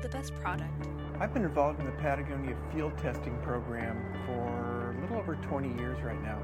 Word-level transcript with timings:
develop 0.00 0.12
the 0.12 0.18
best 0.18 0.40
product. 0.40 0.88
I've 1.18 1.34
been 1.34 1.44
involved 1.44 1.80
in 1.80 1.86
the 1.86 1.92
Patagonia 1.92 2.56
field 2.72 2.96
testing 2.98 3.36
program 3.42 3.96
for 4.26 4.94
a 4.96 5.00
little 5.00 5.18
over 5.18 5.36
20 5.36 5.80
years 5.80 6.02
right 6.02 6.20
now. 6.22 6.38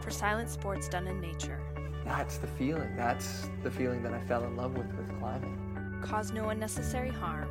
For 0.00 0.10
silent 0.10 0.50
sports 0.50 0.88
done 0.88 1.06
in 1.06 1.20
nature. 1.20 1.60
That's 2.04 2.38
the 2.38 2.46
feeling. 2.46 2.96
That's 2.96 3.48
the 3.62 3.70
feeling 3.70 4.02
that 4.02 4.12
I 4.12 4.20
fell 4.20 4.44
in 4.44 4.56
love 4.56 4.76
with 4.76 4.92
with 4.94 5.08
climbing. 5.18 6.00
Cause 6.02 6.32
no 6.32 6.48
unnecessary 6.50 7.10
harm. 7.10 7.48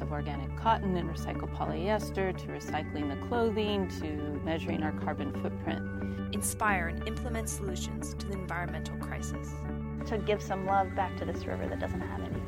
Of 0.00 0.12
organic 0.12 0.56
cotton 0.56 0.96
and 0.96 1.10
recycled 1.10 1.54
polyester 1.54 2.34
to 2.34 2.46
recycling 2.46 3.10
the 3.10 3.26
clothing 3.28 3.86
to 4.00 4.40
measuring 4.42 4.82
our 4.82 4.92
carbon 4.92 5.30
footprint. 5.42 6.34
Inspire 6.34 6.88
and 6.88 7.06
implement 7.06 7.50
solutions 7.50 8.14
to 8.14 8.26
the 8.26 8.32
environmental 8.32 8.96
crisis. 8.96 9.50
To 10.06 10.16
give 10.16 10.40
some 10.40 10.64
love 10.64 10.94
back 10.96 11.18
to 11.18 11.26
this 11.26 11.44
river 11.44 11.66
that 11.66 11.80
doesn't 11.80 12.00
have 12.00 12.20
any. 12.20 12.42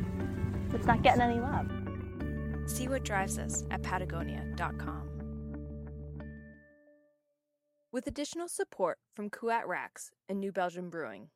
It's 0.72 0.86
not 0.86 1.02
getting 1.02 1.20
any 1.20 1.40
love. 1.40 1.81
See 2.72 2.88
what 2.88 3.04
drives 3.04 3.38
us 3.38 3.64
at 3.70 3.82
patagonia.com. 3.82 5.10
With 7.92 8.06
additional 8.06 8.48
support 8.48 8.96
from 9.14 9.28
Kuat 9.28 9.66
Racks 9.66 10.10
and 10.26 10.40
New 10.40 10.52
Belgium 10.52 10.88
Brewing. 10.88 11.28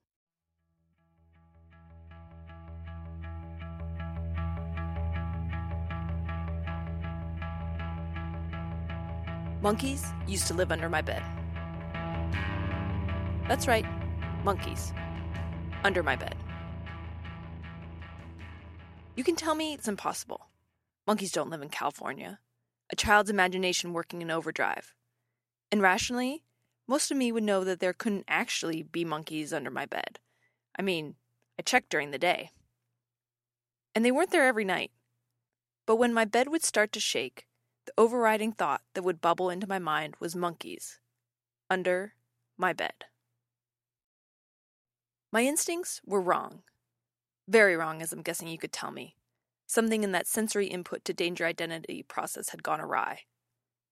Monkeys 9.61 10.07
used 10.27 10.47
to 10.47 10.55
live 10.55 10.73
under 10.73 10.89
my 10.89 11.03
bed. 11.03 11.23
That's 13.47 13.69
right, 13.69 13.85
monkeys. 14.43 14.95
Under 15.85 16.03
my 16.03 16.17
bed. 16.17 16.35
You 19.17 19.23
can 19.23 19.37
tell 19.37 19.55
me 19.55 19.75
it's 19.75 19.87
impossible. 19.87 20.47
Monkeys 21.07 21.33
don't 21.33 21.51
live 21.51 21.63
in 21.63 21.69
California. 21.69 22.41
A 22.91 22.97
child's 22.97 23.31
imagination 23.31 23.93
working 23.93 24.23
in 24.23 24.31
overdrive. 24.31 24.95
And 25.71 25.81
rationally, 25.81 26.43
most 26.89 27.11
of 27.11 27.17
me 27.17 27.33
would 27.33 27.43
know 27.43 27.65
that 27.65 27.81
there 27.81 27.93
couldn't 27.93 28.25
actually 28.29 28.83
be 28.83 29.05
monkeys 29.05 29.53
under 29.53 29.71
my 29.71 29.87
bed. 29.87 30.19
I 30.79 30.83
mean, 30.83 31.15
I 31.59 31.63
checked 31.63 31.91
during 31.91 32.11
the 32.11 32.19
day. 32.19 32.51
And 33.95 34.05
they 34.05 34.13
weren't 34.13 34.31
there 34.31 34.47
every 34.47 34.65
night. 34.65 34.91
But 35.87 35.97
when 35.97 36.13
my 36.13 36.25
bed 36.25 36.49
would 36.49 36.65
start 36.65 36.93
to 36.93 37.01
shake, 37.01 37.47
the 37.87 37.93
overriding 37.97 38.53
thought 38.53 38.83
that 38.95 39.03
would 39.03 39.21
bubble 39.21 39.49
into 39.49 39.69
my 39.69 39.79
mind 39.79 40.15
was 40.19 40.35
monkeys. 40.37 40.99
Under 41.71 42.15
my 42.57 42.73
bed. 42.73 43.07
My 45.33 45.43
instincts 45.43 46.01
were 46.05 46.21
wrong. 46.21 46.63
Very 47.49 47.77
wrong, 47.77 48.03
as 48.03 48.13
I'm 48.13 48.23
guessing 48.23 48.49
you 48.49 48.59
could 48.59 48.73
tell 48.73 48.91
me. 48.91 49.17
Something 49.67 50.05
in 50.05 50.13
that 50.13 50.27
sensory 50.27 50.67
input 50.67 51.05
to 51.05 51.13
danger 51.13 51.45
identity 51.45 52.03
process 52.03 52.51
had 52.51 52.63
gone 52.63 52.81
awry. 52.81 53.21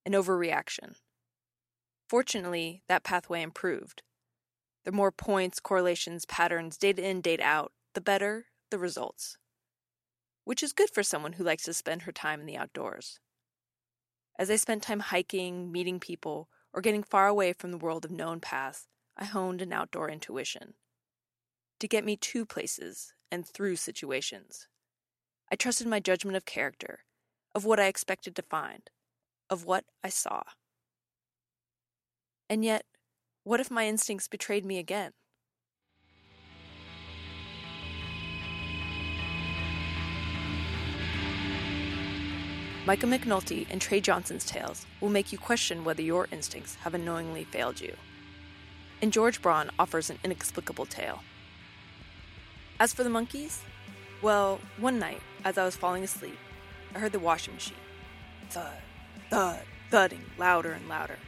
An 0.07 0.13
overreaction. 0.13 0.95
Fortunately, 2.09 2.83
that 2.89 3.03
pathway 3.03 3.43
improved. 3.43 4.03
The 4.85 4.93
more 4.93 5.11
points, 5.11 5.61
correlations, 5.61 6.27
patterns, 6.27 6.77
data 6.77 7.05
in, 7.05 7.21
data 7.21 7.43
out, 7.43 7.73
the 7.95 8.01
better 8.01 8.47
the 8.71 8.79
results. 8.79 9.37
Which 10.45 10.63
is 10.63 10.73
good 10.73 10.91
for 10.91 11.03
someone 11.03 11.35
who 11.35 11.45
likes 11.45 11.65
to 11.65 11.73
spend 11.73 12.03
her 12.03 12.13
time 12.13 12.41
in 12.41 12.47
the 12.47 12.57
outdoors. 12.57 13.19
As 14.39 14.51
I 14.51 14.57
spent 14.57 14.83
time 14.83 15.01
hiking, 15.01 15.73
meeting 15.73 16.01
people, 16.01 16.49
or 16.73 16.83
getting 16.83 17.03
far 17.03 17.29
away 17.29 17.53
from 17.53 17.71
the 17.71 17.79
world 17.79 18.05
of 18.05 18.11
known 18.11 18.41
paths, 18.41 18.89
I 19.17 19.25
honed 19.25 19.63
an 19.63 19.73
outdoor 19.73 20.11
intuition. 20.11 20.75
To 21.81 21.89
get 21.89 22.05
me 22.05 22.17
to 22.17 22.45
places 22.45 23.15
and 23.31 23.47
through 23.47 23.77
situations. 23.77 24.69
I 25.55 25.57
trusted 25.57 25.87
my 25.87 26.01
judgment 26.01 26.37
of 26.37 26.45
character, 26.45 27.05
of 27.55 27.65
what 27.65 27.79
I 27.79 27.87
expected 27.87 28.35
to 28.35 28.43
find, 28.43 28.91
of 29.49 29.65
what 29.65 29.85
I 30.03 30.09
saw. 30.09 30.43
And 32.51 32.65
yet, 32.65 32.87
what 33.45 33.61
if 33.61 33.71
my 33.71 33.87
instincts 33.87 34.27
betrayed 34.27 34.65
me 34.65 34.79
again? 34.79 35.13
Micah 42.85 43.07
McNulty 43.07 43.69
and 43.71 43.81
Trey 43.81 44.01
Johnson's 44.01 44.45
tales 44.45 44.87
will 45.01 45.09
make 45.09 45.31
you 45.31 45.39
question 45.39 45.85
whether 45.85 46.03
your 46.03 46.27
instincts 46.33 46.75
have 46.81 46.95
unknowingly 46.95 47.45
failed 47.45 47.81
you. 47.81 47.95
And 49.01 49.13
George 49.13 49.41
Braun 49.41 49.71
offers 49.79 50.11
an 50.11 50.19
inexplicable 50.25 50.87
tale. 50.87 51.23
As 52.81 52.93
for 52.93 53.05
the 53.05 53.09
monkeys, 53.09 53.63
well, 54.25 54.59
one 54.79 54.99
night, 54.99 55.21
as 55.45 55.59
I 55.59 55.67
was 55.67 55.77
falling 55.77 56.03
asleep, 56.03 56.39
I 56.95 56.99
heard 56.99 57.13
the 57.13 57.19
washing 57.19 57.53
machine. 57.53 57.77
Thud, 58.49 58.73
thud, 59.29 59.61
thudding 59.91 60.25
louder 60.39 60.73
and 60.73 60.89
louder. 60.89 61.19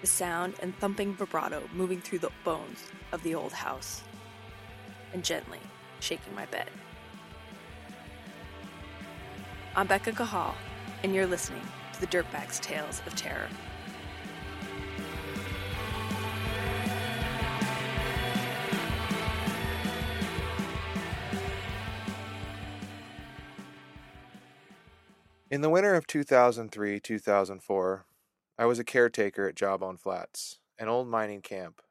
The 0.00 0.08
sound 0.08 0.54
and 0.60 0.76
thumping 0.78 1.14
vibrato 1.14 1.62
moving 1.72 2.00
through 2.00 2.18
the 2.18 2.32
bones 2.42 2.82
of 3.12 3.22
the 3.22 3.36
old 3.36 3.52
house. 3.52 4.02
And 5.12 5.24
gently 5.24 5.60
shaking 6.00 6.34
my 6.34 6.46
bed. 6.46 6.68
I'm 9.76 9.86
Becca 9.86 10.10
Cahall, 10.10 10.54
and 11.04 11.14
you're 11.14 11.28
listening 11.28 11.62
to 11.92 12.00
the 12.00 12.08
Dirtbags 12.08 12.58
Tales 12.60 13.00
of 13.06 13.14
Terror. 13.14 13.48
In 25.50 25.62
the 25.62 25.70
winter 25.70 25.96
of 25.96 26.06
2003 26.06 27.00
2004, 27.00 28.06
I 28.56 28.64
was 28.66 28.78
a 28.78 28.84
caretaker 28.84 29.48
at 29.48 29.56
Jawbone 29.56 29.96
Flats, 29.96 30.60
an 30.78 30.86
old 30.86 31.08
mining 31.08 31.42
camp. 31.42 31.82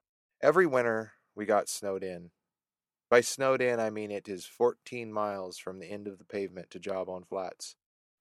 Every 0.41 0.65
winter, 0.65 1.11
we 1.35 1.45
got 1.45 1.67
snowed 1.67 2.01
in. 2.01 2.31
By 3.09 3.19
snowed 3.19 3.61
in, 3.61 3.77
I 3.81 3.89
mean 3.89 4.11
it 4.11 4.29
is 4.29 4.45
14 4.45 5.11
miles 5.11 5.57
from 5.57 5.79
the 5.79 5.87
end 5.87 6.07
of 6.07 6.19
the 6.19 6.23
pavement 6.23 6.69
to 6.69 6.79
Jawbone 6.79 7.25
Flats, 7.25 7.75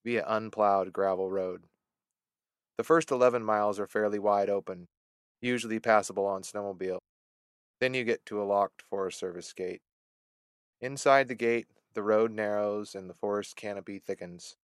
via 0.04 0.24
unplowed 0.26 0.92
gravel 0.92 1.30
road. 1.30 1.66
The 2.76 2.82
first 2.82 3.12
11 3.12 3.44
miles 3.44 3.78
are 3.78 3.86
fairly 3.86 4.18
wide 4.18 4.50
open, 4.50 4.88
usually 5.40 5.78
passable 5.78 6.26
on 6.26 6.42
snowmobile. 6.42 6.98
Then 7.80 7.94
you 7.94 8.02
get 8.02 8.26
to 8.26 8.42
a 8.42 8.44
locked 8.44 8.82
Forest 8.82 9.20
Service 9.20 9.52
gate. 9.52 9.82
Inside 10.80 11.28
the 11.28 11.36
gate, 11.36 11.68
the 11.94 12.02
road 12.02 12.32
narrows 12.32 12.96
and 12.96 13.08
the 13.08 13.14
forest 13.14 13.54
canopy 13.54 14.00
thickens. 14.00 14.56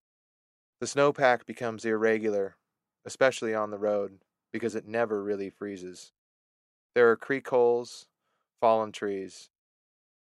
The 0.79 0.85
snowpack 0.85 1.45
becomes 1.45 1.85
irregular, 1.85 2.57
especially 3.05 3.55
on 3.55 3.71
the 3.71 3.77
road, 3.77 4.19
because 4.51 4.75
it 4.75 4.87
never 4.87 5.23
really 5.23 5.49
freezes. 5.49 6.11
There 6.93 7.09
are 7.09 7.15
creek 7.15 7.47
holes, 7.47 8.07
fallen 8.59 8.91
trees. 8.91 9.49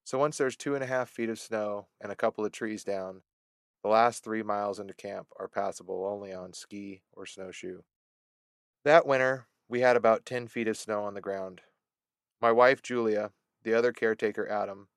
So 0.05 0.17
once 0.17 0.37
there's 0.37 0.57
two 0.57 0.75
and 0.75 0.83
a 0.83 0.87
half 0.87 1.09
feet 1.09 1.29
of 1.29 1.39
snow 1.39 1.87
and 2.01 2.11
a 2.11 2.15
couple 2.15 2.45
of 2.45 2.51
trees 2.51 2.83
down, 2.83 3.21
the 3.83 3.89
last 3.89 4.23
three 4.23 4.43
miles 4.43 4.79
into 4.79 4.93
camp 4.93 5.27
are 5.39 5.47
passable 5.47 6.05
only 6.05 6.33
on 6.33 6.53
ski 6.53 7.03
or 7.13 7.25
snowshoe. 7.25 7.81
That 8.85 9.05
winter, 9.05 9.47
we 9.69 9.81
had 9.81 9.95
about 9.95 10.25
10 10.25 10.47
feet 10.47 10.67
of 10.67 10.77
snow 10.77 11.03
on 11.03 11.13
the 11.13 11.21
ground. 11.21 11.61
My 12.41 12.51
wife, 12.51 12.81
Julia, 12.81 13.31
the 13.63 13.73
other 13.73 13.93
caretaker, 13.93 14.47
Adam, 14.47 14.87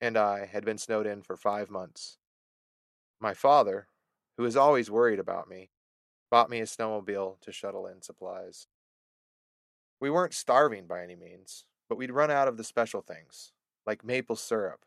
and 0.00 0.16
I 0.16 0.46
had 0.46 0.64
been 0.64 0.78
snowed 0.78 1.06
in 1.06 1.22
for 1.22 1.36
five 1.36 1.70
months. 1.70 2.18
My 3.18 3.34
father, 3.34 3.86
who 4.40 4.44
was 4.44 4.56
always 4.56 4.90
worried 4.90 5.18
about 5.18 5.50
me, 5.50 5.68
bought 6.30 6.48
me 6.48 6.60
a 6.60 6.64
snowmobile 6.64 7.38
to 7.42 7.52
shuttle 7.52 7.86
in 7.86 8.00
supplies. 8.00 8.68
We 10.00 10.08
weren't 10.08 10.32
starving 10.32 10.86
by 10.86 11.02
any 11.02 11.14
means, 11.14 11.66
but 11.90 11.98
we'd 11.98 12.10
run 12.10 12.30
out 12.30 12.48
of 12.48 12.56
the 12.56 12.64
special 12.64 13.02
things, 13.02 13.52
like 13.86 14.02
maple 14.02 14.36
syrup, 14.36 14.86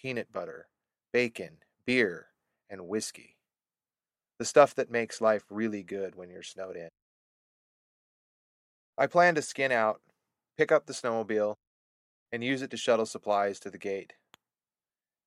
peanut 0.00 0.30
butter, 0.30 0.68
bacon, 1.12 1.56
beer, 1.84 2.26
and 2.70 2.86
whiskey. 2.86 3.34
The 4.38 4.44
stuff 4.44 4.76
that 4.76 4.92
makes 4.92 5.20
life 5.20 5.42
really 5.50 5.82
good 5.82 6.14
when 6.14 6.30
you're 6.30 6.44
snowed 6.44 6.76
in. 6.76 6.90
I 8.96 9.08
planned 9.08 9.34
to 9.34 9.42
skin 9.42 9.72
out, 9.72 10.02
pick 10.56 10.70
up 10.70 10.86
the 10.86 10.92
snowmobile, 10.92 11.56
and 12.30 12.44
use 12.44 12.62
it 12.62 12.70
to 12.70 12.76
shuttle 12.76 13.06
supplies 13.06 13.58
to 13.58 13.70
the 13.70 13.76
gate. 13.76 14.12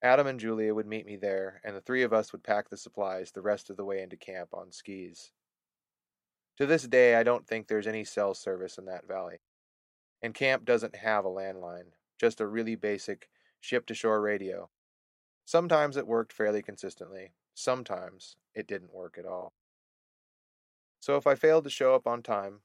Adam 0.04 0.28
and 0.28 0.40
Julia 0.40 0.76
would 0.76 0.86
meet 0.86 1.06
me 1.06 1.16
there, 1.16 1.60
and 1.64 1.76
the 1.76 1.82
three 1.82 2.04
of 2.04 2.14
us 2.14 2.32
would 2.32 2.44
pack 2.44 2.70
the 2.70 2.78
supplies 2.78 3.32
the 3.32 3.42
rest 3.42 3.70
of 3.70 3.78
the 3.78 3.86
way 3.86 4.02
into 4.02 4.16
camp 4.16 4.50
on 4.54 4.72
skis. 4.72 5.32
To 6.58 6.66
this 6.66 6.84
day, 6.84 7.16
I 7.16 7.24
don't 7.24 7.48
think 7.48 7.68
there's 7.68 7.88
any 7.88 8.04
cell 8.04 8.34
service 8.34 8.78
in 8.78 8.86
that 8.86 9.08
valley. 9.08 9.40
And 10.22 10.34
camp 10.34 10.66
doesn't 10.66 10.96
have 10.96 11.26
a 11.26 11.30
landline, 11.30 11.92
just 12.20 12.42
a 12.42 12.48
really 12.48 12.76
basic 12.76 13.30
ship 13.60 13.86
to 13.88 13.96
shore 13.96 14.22
radio. 14.22 14.70
Sometimes 15.46 15.98
it 15.98 16.08
worked 16.08 16.34
fairly 16.34 16.62
consistently, 16.62 17.34
sometimes 17.54 18.36
it 18.54 18.68
didn't 18.68 18.94
work 18.94 19.18
at 19.18 19.26
all. 19.26 19.54
So 21.00 21.16
if 21.16 21.26
I 21.26 21.36
failed 21.36 21.64
to 21.64 21.70
show 21.70 21.96
up 21.96 22.08
on 22.08 22.22
time, 22.22 22.62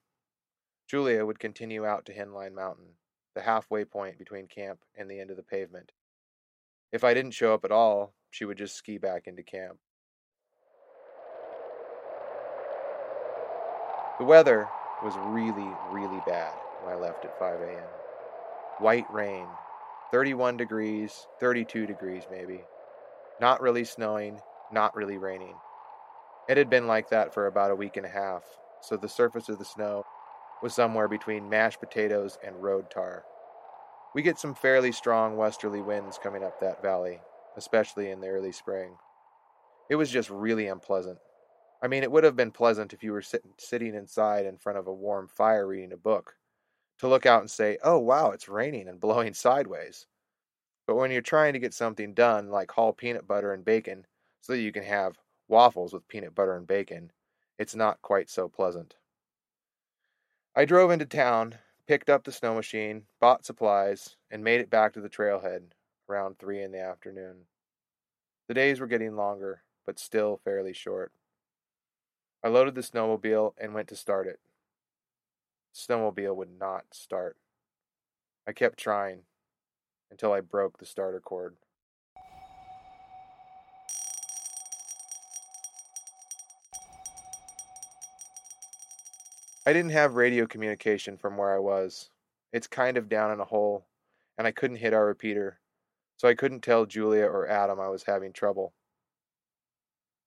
Julia 0.87 1.25
would 1.25 1.39
continue 1.39 1.87
out 1.87 2.05
to 2.07 2.15
Henline 2.15 2.55
Mountain, 2.55 2.97
the 3.35 3.43
halfway 3.43 3.85
point 3.85 4.19
between 4.19 4.49
camp 4.49 4.81
and 4.97 5.11
the 5.11 5.21
end 5.21 5.31
of 5.31 5.37
the 5.37 5.43
pavement, 5.43 5.93
if 6.93 7.05
I 7.05 7.15
didn't 7.15 7.33
show 7.33 7.55
up 7.55 7.65
at 7.65 7.73
all, 7.73 8.15
she 8.31 8.45
would 8.45 8.59
just 8.59 8.77
ski 8.77 8.99
back 8.99 9.27
into 9.27 9.43
camp. 9.43 9.79
The 14.19 14.25
weather 14.25 14.69
was 15.03 15.15
really, 15.27 15.69
really 15.91 16.21
bad 16.27 16.53
when 16.83 16.95
I 16.95 16.99
left 16.99 17.25
at 17.25 17.39
5 17.39 17.61
a.m. 17.61 17.89
White 18.79 19.11
rain, 19.11 19.47
31 20.13 20.57
degrees, 20.57 21.27
32 21.41 21.87
degrees 21.87 22.25
maybe. 22.31 22.61
Not 23.41 23.61
really 23.61 23.85
snowing, 23.85 24.39
not 24.71 24.95
really 24.95 25.17
raining. 25.17 25.55
It 26.49 26.57
had 26.57 26.69
been 26.69 26.87
like 26.87 27.09
that 27.11 27.33
for 27.33 27.47
about 27.47 27.71
a 27.71 27.77
week 27.77 27.97
and 27.97 28.07
a 28.07 28.11
half, 28.11 28.45
so 28.83 28.97
the 28.97 29.09
surface 29.09 29.49
of 29.49 29.59
the 29.59 29.65
snow 29.65 30.05
was 30.63 30.75
somewhere 30.75 31.09
between 31.09 31.49
mashed 31.49 31.81
potatoes 31.81 32.39
and 32.45 32.63
road 32.63 32.91
tar. 32.91 33.25
We 34.15 34.23
get 34.23 34.39
some 34.39 34.55
fairly 34.55 34.93
strong 34.93 35.37
westerly 35.37 35.81
winds 35.81 36.19
coming 36.19 36.45
up 36.45 36.61
that 36.61 36.83
valley, 36.83 37.21
especially 37.57 38.11
in 38.11 38.21
the 38.21 38.29
early 38.29 38.53
spring. 38.53 38.97
It 39.89 39.97
was 39.97 40.11
just 40.11 40.29
really 40.29 40.67
unpleasant. 40.67 41.19
I 41.83 41.89
mean, 41.89 42.03
it 42.03 42.13
would 42.13 42.25
have 42.25 42.37
been 42.37 42.53
pleasant 42.53 42.93
if 42.93 43.03
you 43.03 43.13
were 43.13 43.23
sit- 43.23 43.45
sitting 43.59 43.95
inside 43.95 44.45
in 44.45 44.59
front 44.59 44.79
of 44.79 44.87
a 44.87 44.93
warm 44.93 45.29
fire 45.29 45.67
reading 45.67 45.93
a 45.93 45.97
book, 45.97 46.37
to 46.99 47.09
look 47.09 47.27
out 47.27 47.41
and 47.41 47.51
say, 47.51 47.79
oh 47.83 47.99
wow, 47.99 48.31
it's 48.31 48.49
raining 48.49 48.87
and 48.87 49.01
blowing 49.01 49.35
sideways. 49.35 50.07
But 50.87 50.97
when 50.97 51.11
you're 51.11 51.23
trying 51.23 51.55
to 51.55 51.59
get 51.59 51.75
something 51.75 52.13
done, 52.13 52.51
like 52.51 52.71
haul 52.71 52.93
peanut 52.93 53.27
butter 53.27 53.53
and 53.53 53.65
bacon 53.65 54.07
so 54.41 54.53
that 54.53 54.61
you 54.61 54.73
can 54.73 54.85
have 54.85 55.19
waffles 55.49 55.93
with 55.93 56.07
peanut 56.09 56.35
butter 56.35 56.57
and 56.57 56.67
bacon, 56.67 57.13
it's 57.59 57.75
not 57.75 58.03
quite 58.03 58.29
so 58.29 58.49
pleasant. 58.49 58.97
I 60.55 60.65
drove 60.65 60.91
into 60.91 61.07
town, 61.07 61.57
picked 61.87 62.09
up 62.09 62.25
the 62.25 62.33
snow 62.33 62.55
machine, 62.55 63.05
bought 63.21 63.45
supplies, 63.45 64.17
and 64.31 64.45
made 64.45 64.61
it 64.61 64.71
back 64.71 64.93
to 64.95 65.01
the 65.01 65.09
trailhead 65.09 65.73
around 66.09 66.39
3 66.39 66.63
in 66.63 66.73
the 66.73 66.81
afternoon. 66.81 67.47
The 68.49 68.55
days 68.55 68.81
were 68.81 68.87
getting 68.87 69.17
longer, 69.17 69.63
but 69.87 69.99
still 69.99 70.41
fairly 70.45 70.73
short. 70.73 71.13
I 72.45 72.49
loaded 72.49 72.75
the 72.75 72.81
snowmobile 72.83 73.55
and 73.59 73.75
went 73.75 73.89
to 73.89 73.97
start 73.97 74.27
it. 74.27 74.41
The 75.75 75.95
snowmobile 75.95 76.37
would 76.37 76.59
not 76.59 76.85
start. 76.93 77.37
I 78.47 78.53
kept 78.53 78.79
trying 78.79 79.21
until 80.11 80.33
I 80.33 80.41
broke 80.41 80.79
the 80.79 80.87
starter 80.87 81.21
cord. 81.21 81.57
I 89.65 89.73
didn't 89.73 89.93
have 89.93 90.17
radio 90.17 90.47
communication 90.47 91.17
from 91.17 91.37
where 91.37 91.55
I 91.55 91.61
was. 91.61 92.11
It's 92.53 92.67
kind 92.67 92.97
of 92.97 93.09
down 93.09 93.31
in 93.31 93.39
a 93.39 93.45
hole, 93.45 93.87
and 94.37 94.47
I 94.47 94.51
couldn't 94.51 94.79
hit 94.79 94.93
our 94.93 95.07
repeater, 95.07 95.61
so 96.17 96.27
I 96.27 96.35
couldn't 96.35 96.63
tell 96.63 96.85
Julia 96.85 97.27
or 97.27 97.47
Adam 97.47 97.79
I 97.79 97.89
was 97.89 98.03
having 98.03 98.33
trouble. 98.33 98.75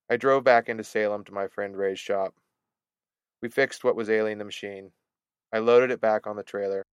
I 0.09 0.15
drove 0.15 0.45
back 0.45 0.69
into 0.69 0.85
Salem 0.85 1.25
to 1.25 1.33
my 1.33 1.47
friend 1.47 1.75
Ray's 1.75 1.99
shop. 1.99 2.35
We 3.41 3.49
fixed 3.49 3.83
what 3.83 3.97
was 3.97 4.09
ailing 4.09 4.37
the 4.37 4.45
machine. 4.45 4.91
I 5.51 5.59
loaded 5.59 5.91
it 5.91 5.99
back 5.99 6.27
on 6.27 6.37
the 6.37 6.43
trailer 6.43 6.85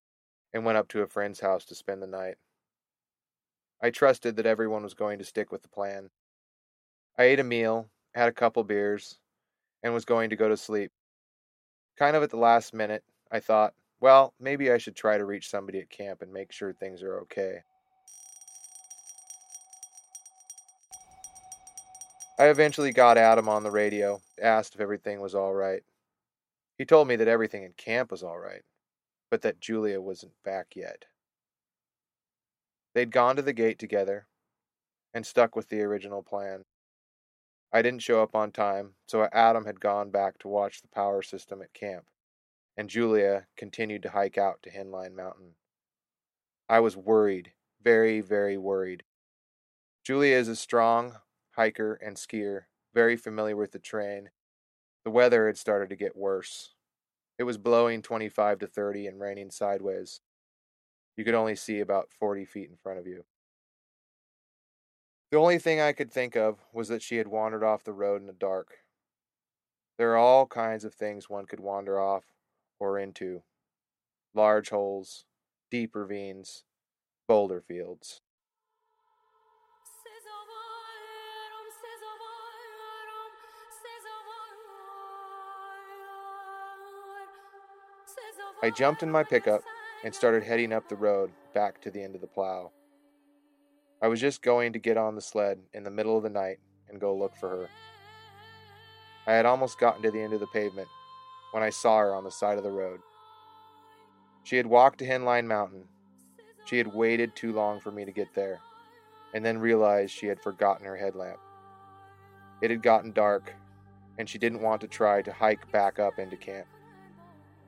and 0.51 0.65
went 0.65 0.79
up 0.79 0.87
to 0.89 1.01
a 1.01 1.07
friend's 1.07 1.39
house 1.39 1.65
to 1.65 1.75
spend 1.75 2.01
the 2.01 2.07
night. 2.07 2.35
I 3.83 3.91
trusted 3.91 4.35
that 4.37 4.45
everyone 4.47 4.83
was 4.83 4.93
going 4.95 5.19
to 5.19 5.25
stick 5.25 5.51
with 5.51 5.61
the 5.61 5.69
plan. 5.69 6.09
I 7.17 7.23
ate 7.23 7.39
a 7.39 7.43
meal, 7.43 7.89
had 8.15 8.29
a 8.29 8.33
couple 8.33 8.63
beers, 8.63 9.19
and 9.83 9.93
was 9.93 10.05
going 10.05 10.31
to 10.31 10.35
go 10.35 10.49
to 10.49 10.57
sleep. 10.57 10.91
Kind 12.01 12.15
of 12.15 12.23
at 12.23 12.31
the 12.31 12.37
last 12.37 12.73
minute, 12.73 13.03
I 13.31 13.39
thought, 13.39 13.75
well, 13.99 14.33
maybe 14.39 14.71
I 14.71 14.79
should 14.79 14.95
try 14.95 15.19
to 15.19 15.23
reach 15.23 15.51
somebody 15.51 15.77
at 15.81 15.91
camp 15.91 16.23
and 16.23 16.33
make 16.33 16.51
sure 16.51 16.73
things 16.73 17.03
are 17.03 17.19
okay. 17.19 17.59
I 22.39 22.45
eventually 22.45 22.91
got 22.91 23.19
Adam 23.19 23.47
on 23.47 23.61
the 23.61 23.69
radio, 23.69 24.19
asked 24.41 24.73
if 24.73 24.81
everything 24.81 25.21
was 25.21 25.35
all 25.35 25.53
right. 25.53 25.83
He 26.79 26.85
told 26.85 27.07
me 27.07 27.17
that 27.17 27.27
everything 27.27 27.65
in 27.65 27.73
camp 27.73 28.09
was 28.09 28.23
all 28.23 28.39
right, 28.39 28.63
but 29.29 29.43
that 29.43 29.59
Julia 29.59 30.01
wasn't 30.01 30.33
back 30.43 30.75
yet. 30.75 31.05
They'd 32.95 33.11
gone 33.11 33.35
to 33.35 33.43
the 33.43 33.53
gate 33.53 33.77
together 33.77 34.25
and 35.13 35.23
stuck 35.23 35.55
with 35.55 35.69
the 35.69 35.83
original 35.83 36.23
plan. 36.23 36.65
I 37.73 37.81
didn't 37.81 38.01
show 38.01 38.21
up 38.21 38.35
on 38.35 38.51
time, 38.51 38.95
so 39.07 39.27
Adam 39.31 39.65
had 39.65 39.79
gone 39.79 40.11
back 40.11 40.37
to 40.39 40.47
watch 40.47 40.81
the 40.81 40.89
power 40.89 41.21
system 41.21 41.61
at 41.61 41.73
camp, 41.73 42.05
and 42.75 42.89
Julia 42.89 43.47
continued 43.55 44.03
to 44.03 44.11
hike 44.11 44.37
out 44.37 44.61
to 44.63 44.69
Henline 44.69 45.15
Mountain. 45.15 45.55
I 46.67 46.79
was 46.79 46.97
worried, 46.97 47.53
very, 47.81 48.21
very 48.21 48.57
worried. 48.57 49.03
Julia 50.03 50.35
is 50.35 50.47
a 50.47 50.55
strong 50.55 51.17
hiker 51.51 51.93
and 51.95 52.17
skier, 52.17 52.63
very 52.93 53.15
familiar 53.15 53.55
with 53.55 53.71
the 53.71 53.79
terrain, 53.79 54.29
the 55.03 55.11
weather 55.11 55.47
had 55.47 55.57
started 55.57 55.89
to 55.89 55.95
get 55.95 56.15
worse. 56.15 56.75
It 57.39 57.43
was 57.43 57.57
blowing 57.57 58.01
25 58.01 58.59
to 58.59 58.67
30 58.67 59.07
and 59.07 59.19
raining 59.19 59.49
sideways. 59.49 60.21
You 61.17 61.23
could 61.23 61.33
only 61.33 61.55
see 61.55 61.79
about 61.79 62.11
40 62.11 62.45
feet 62.45 62.69
in 62.69 62.77
front 62.77 62.99
of 62.99 63.07
you. 63.07 63.25
The 65.31 65.37
only 65.37 65.59
thing 65.59 65.79
I 65.79 65.93
could 65.93 66.11
think 66.11 66.35
of 66.35 66.57
was 66.73 66.89
that 66.89 67.01
she 67.01 67.15
had 67.15 67.27
wandered 67.29 67.63
off 67.63 67.85
the 67.85 67.93
road 67.93 68.19
in 68.19 68.27
the 68.27 68.33
dark. 68.33 68.79
There 69.97 70.11
are 70.11 70.17
all 70.17 70.45
kinds 70.45 70.83
of 70.83 70.93
things 70.93 71.29
one 71.29 71.45
could 71.45 71.61
wander 71.61 71.97
off 71.97 72.25
or 72.79 72.99
into 72.99 73.41
large 74.33 74.71
holes, 74.71 75.23
deep 75.69 75.95
ravines, 75.95 76.65
boulder 77.29 77.61
fields. 77.61 78.19
I 88.63 88.69
jumped 88.69 89.01
in 89.01 89.09
my 89.09 89.23
pickup 89.23 89.63
and 90.03 90.13
started 90.13 90.43
heading 90.43 90.73
up 90.73 90.89
the 90.89 90.95
road 90.95 91.31
back 91.53 91.79
to 91.81 91.89
the 91.89 92.03
end 92.03 92.15
of 92.15 92.21
the 92.21 92.27
plow. 92.27 92.71
I 94.03 94.07
was 94.07 94.19
just 94.19 94.41
going 94.41 94.73
to 94.73 94.79
get 94.79 94.97
on 94.97 95.13
the 95.13 95.21
sled 95.21 95.59
in 95.73 95.83
the 95.83 95.91
middle 95.91 96.17
of 96.17 96.23
the 96.23 96.29
night 96.29 96.57
and 96.89 96.99
go 96.99 97.15
look 97.15 97.35
for 97.35 97.49
her. 97.49 97.69
I 99.27 99.33
had 99.33 99.45
almost 99.45 99.77
gotten 99.77 100.01
to 100.01 100.09
the 100.09 100.21
end 100.21 100.33
of 100.33 100.39
the 100.39 100.47
pavement 100.47 100.87
when 101.51 101.61
I 101.61 101.69
saw 101.69 101.99
her 101.99 102.15
on 102.15 102.23
the 102.23 102.31
side 102.31 102.57
of 102.57 102.63
the 102.63 102.71
road. 102.71 102.99
She 104.43 104.57
had 104.57 104.65
walked 104.65 104.97
to 104.99 105.07
Henline 105.07 105.45
Mountain. 105.45 105.83
She 106.65 106.77
had 106.77 106.87
waited 106.87 107.35
too 107.35 107.53
long 107.53 107.79
for 107.79 107.91
me 107.91 108.03
to 108.03 108.11
get 108.11 108.33
there, 108.33 108.59
and 109.35 109.45
then 109.45 109.59
realized 109.59 110.13
she 110.13 110.25
had 110.25 110.41
forgotten 110.41 110.85
her 110.85 110.97
headlamp. 110.97 111.39
It 112.63 112.71
had 112.71 112.81
gotten 112.81 113.11
dark, 113.11 113.53
and 114.17 114.27
she 114.27 114.39
didn't 114.39 114.61
want 114.61 114.81
to 114.81 114.87
try 114.87 115.21
to 115.21 115.31
hike 115.31 115.71
back 115.71 115.99
up 115.99 116.17
into 116.17 116.37
camp. 116.37 116.65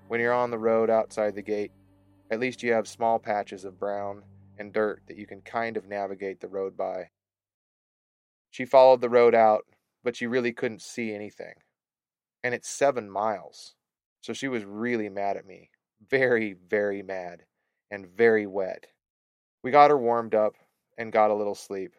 When 0.08 0.20
you're 0.20 0.34
on 0.34 0.50
the 0.50 0.58
road 0.58 0.90
outside 0.90 1.36
the 1.36 1.44
gate, 1.44 1.72
at 2.32 2.40
least 2.40 2.63
you 2.63 2.74
have 2.74 2.88
small 2.88 3.20
patches 3.20 3.66
of 3.66 3.80
brown 3.80 4.24
and 4.58 4.74
dirt 4.74 5.04
that 5.08 5.18
you 5.18 5.26
can 5.26 5.42
kind 5.42 5.78
of 5.78 5.88
navigate 5.88 6.40
the 6.40 6.48
road 6.48 6.78
by. 6.78 7.10
She 8.52 8.66
followed 8.66 9.02
the 9.02 9.10
road 9.10 9.34
out, 9.34 9.66
but 10.04 10.16
she 10.16 10.28
really 10.28 10.54
couldn't 10.54 10.82
see 10.82 11.14
anything. 11.14 11.54
And 12.44 12.54
it's 12.54 12.70
seven 12.70 13.10
miles. 13.10 13.76
So 14.22 14.34
she 14.34 14.48
was 14.48 14.64
really 14.64 15.10
mad 15.10 15.38
at 15.38 15.46
me. 15.46 15.70
Very, 16.10 16.54
very 16.70 17.02
mad. 17.02 17.44
And 17.90 18.08
very 18.08 18.46
wet. 18.46 18.88
We 19.64 19.72
got 19.72 19.90
her 19.90 19.98
warmed 19.98 20.36
up 20.36 20.56
and 20.98 21.12
got 21.12 21.32
a 21.32 21.36
little 21.36 21.56
sleep. 21.56 21.94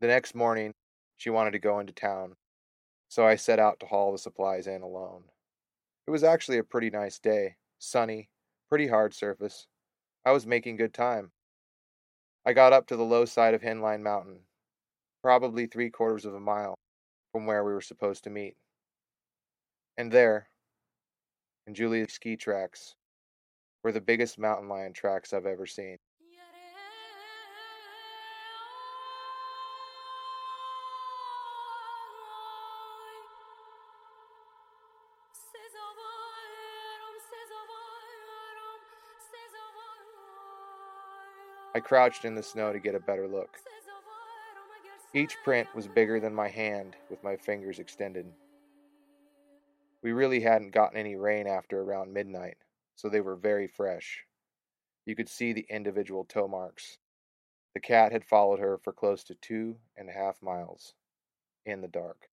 The 0.00 0.06
next 0.06 0.34
morning, 0.34 0.74
she 1.16 1.30
wanted 1.30 1.52
to 1.52 1.58
go 1.58 1.80
into 1.80 1.92
town. 1.92 2.36
So 3.08 3.26
I 3.26 3.36
set 3.36 3.58
out 3.58 3.80
to 3.80 3.86
haul 3.86 4.12
the 4.12 4.18
supplies 4.18 4.66
in 4.66 4.82
alone. 4.82 5.24
It 6.06 6.10
was 6.10 6.24
actually 6.24 6.58
a 6.58 6.64
pretty 6.64 6.90
nice 6.90 7.18
day, 7.18 7.56
sunny, 7.78 8.28
pretty 8.68 8.86
hard 8.86 9.14
surface. 9.14 9.66
I 10.26 10.32
was 10.32 10.44
making 10.44 10.74
good 10.74 10.92
time. 10.92 11.30
I 12.44 12.52
got 12.52 12.72
up 12.72 12.88
to 12.88 12.96
the 12.96 13.04
low 13.04 13.26
side 13.26 13.54
of 13.54 13.62
Henline 13.62 14.02
Mountain, 14.02 14.40
probably 15.22 15.66
three 15.66 15.88
quarters 15.88 16.24
of 16.24 16.34
a 16.34 16.40
mile 16.40 16.74
from 17.30 17.46
where 17.46 17.62
we 17.62 17.72
were 17.72 17.80
supposed 17.80 18.24
to 18.24 18.30
meet. 18.30 18.56
And 19.96 20.10
there, 20.10 20.48
in 21.68 21.74
Julia's 21.74 22.12
ski 22.12 22.36
tracks, 22.36 22.96
were 23.84 23.92
the 23.92 24.00
biggest 24.00 24.36
mountain 24.36 24.68
lion 24.68 24.92
tracks 24.92 25.32
I've 25.32 25.46
ever 25.46 25.64
seen. 25.64 25.96
I 41.76 41.80
crouched 41.80 42.24
in 42.24 42.34
the 42.34 42.42
snow 42.42 42.72
to 42.72 42.78
get 42.78 42.94
a 42.94 43.00
better 43.00 43.28
look. 43.28 43.58
Each 45.12 45.36
print 45.44 45.68
was 45.74 45.86
bigger 45.86 46.18
than 46.18 46.34
my 46.34 46.48
hand 46.48 46.96
with 47.10 47.22
my 47.22 47.36
fingers 47.36 47.78
extended. 47.78 48.24
We 50.02 50.12
really 50.12 50.40
hadn't 50.40 50.72
gotten 50.72 50.98
any 50.98 51.16
rain 51.16 51.46
after 51.46 51.82
around 51.82 52.14
midnight, 52.14 52.56
so 52.94 53.10
they 53.10 53.20
were 53.20 53.36
very 53.36 53.66
fresh. 53.66 54.24
You 55.04 55.14
could 55.14 55.28
see 55.28 55.52
the 55.52 55.66
individual 55.68 56.24
toe 56.24 56.48
marks. 56.48 56.96
The 57.74 57.80
cat 57.80 58.10
had 58.10 58.24
followed 58.24 58.58
her 58.58 58.78
for 58.78 58.94
close 58.94 59.22
to 59.24 59.34
two 59.34 59.76
and 59.98 60.08
a 60.08 60.14
half 60.14 60.40
miles 60.40 60.94
in 61.66 61.82
the 61.82 61.88
dark. 61.88 62.30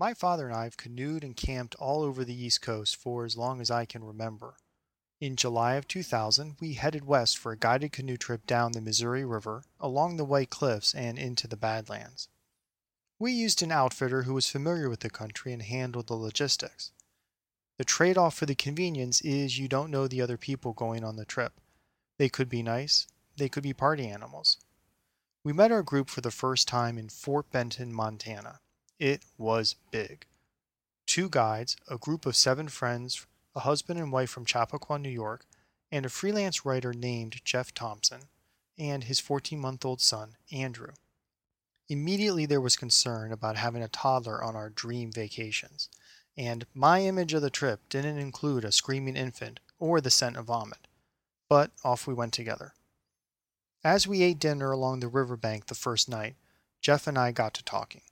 My 0.00 0.14
father 0.14 0.46
and 0.46 0.54
I 0.54 0.62
have 0.62 0.76
canoed 0.76 1.24
and 1.24 1.34
camped 1.34 1.74
all 1.74 2.04
over 2.04 2.24
the 2.24 2.44
East 2.44 2.62
Coast 2.62 2.94
for 2.94 3.24
as 3.24 3.36
long 3.36 3.60
as 3.60 3.68
I 3.68 3.84
can 3.84 4.04
remember. 4.04 4.54
In 5.20 5.34
July 5.34 5.74
of 5.74 5.88
2000, 5.88 6.54
we 6.60 6.74
headed 6.74 7.04
west 7.04 7.36
for 7.36 7.50
a 7.50 7.56
guided 7.56 7.90
canoe 7.90 8.16
trip 8.16 8.46
down 8.46 8.70
the 8.70 8.80
Missouri 8.80 9.24
River, 9.24 9.64
along 9.80 10.16
the 10.16 10.24
White 10.24 10.50
Cliffs, 10.50 10.94
and 10.94 11.18
into 11.18 11.48
the 11.48 11.56
Badlands. 11.56 12.28
We 13.18 13.32
used 13.32 13.60
an 13.60 13.72
outfitter 13.72 14.22
who 14.22 14.34
was 14.34 14.48
familiar 14.48 14.88
with 14.88 15.00
the 15.00 15.10
country 15.10 15.52
and 15.52 15.62
handled 15.62 16.06
the 16.06 16.14
logistics. 16.14 16.92
The 17.76 17.84
trade 17.84 18.16
off 18.16 18.36
for 18.36 18.46
the 18.46 18.54
convenience 18.54 19.20
is 19.22 19.58
you 19.58 19.66
don't 19.66 19.90
know 19.90 20.06
the 20.06 20.22
other 20.22 20.36
people 20.36 20.74
going 20.74 21.02
on 21.02 21.16
the 21.16 21.24
trip. 21.24 21.60
They 22.18 22.28
could 22.28 22.48
be 22.48 22.62
nice, 22.62 23.08
they 23.36 23.48
could 23.48 23.64
be 23.64 23.74
party 23.74 24.06
animals. 24.06 24.58
We 25.42 25.52
met 25.52 25.72
our 25.72 25.82
group 25.82 26.08
for 26.08 26.20
the 26.20 26.30
first 26.30 26.68
time 26.68 26.98
in 26.98 27.08
Fort 27.08 27.50
Benton, 27.50 27.92
Montana. 27.92 28.60
It 28.98 29.22
was 29.36 29.76
big. 29.92 30.26
Two 31.06 31.28
guides, 31.28 31.76
a 31.88 31.98
group 31.98 32.26
of 32.26 32.34
seven 32.34 32.68
friends, 32.68 33.26
a 33.54 33.60
husband 33.60 34.00
and 34.00 34.10
wife 34.10 34.28
from 34.28 34.44
Chappaqua, 34.44 34.98
New 34.98 35.08
York, 35.08 35.46
and 35.92 36.04
a 36.04 36.08
freelance 36.08 36.64
writer 36.64 36.92
named 36.92 37.44
Jeff 37.44 37.72
Thompson, 37.72 38.22
and 38.76 39.04
his 39.04 39.20
14 39.20 39.58
month 39.58 39.84
old 39.84 40.00
son, 40.00 40.36
Andrew. 40.50 40.92
Immediately 41.88 42.46
there 42.46 42.60
was 42.60 42.76
concern 42.76 43.32
about 43.32 43.56
having 43.56 43.82
a 43.82 43.88
toddler 43.88 44.42
on 44.42 44.56
our 44.56 44.68
dream 44.68 45.12
vacations, 45.12 45.88
and 46.36 46.66
my 46.74 47.02
image 47.02 47.32
of 47.34 47.42
the 47.42 47.50
trip 47.50 47.80
didn't 47.88 48.18
include 48.18 48.64
a 48.64 48.72
screaming 48.72 49.16
infant 49.16 49.60
or 49.78 50.00
the 50.00 50.10
scent 50.10 50.36
of 50.36 50.46
vomit. 50.46 50.88
But 51.48 51.70
off 51.84 52.06
we 52.06 52.14
went 52.14 52.32
together. 52.32 52.74
As 53.84 54.08
we 54.08 54.22
ate 54.22 54.40
dinner 54.40 54.72
along 54.72 55.00
the 55.00 55.08
riverbank 55.08 55.66
the 55.66 55.74
first 55.76 56.08
night, 56.08 56.34
Jeff 56.80 57.06
and 57.06 57.16
I 57.16 57.30
got 57.30 57.54
to 57.54 57.64
talking. 57.64 58.02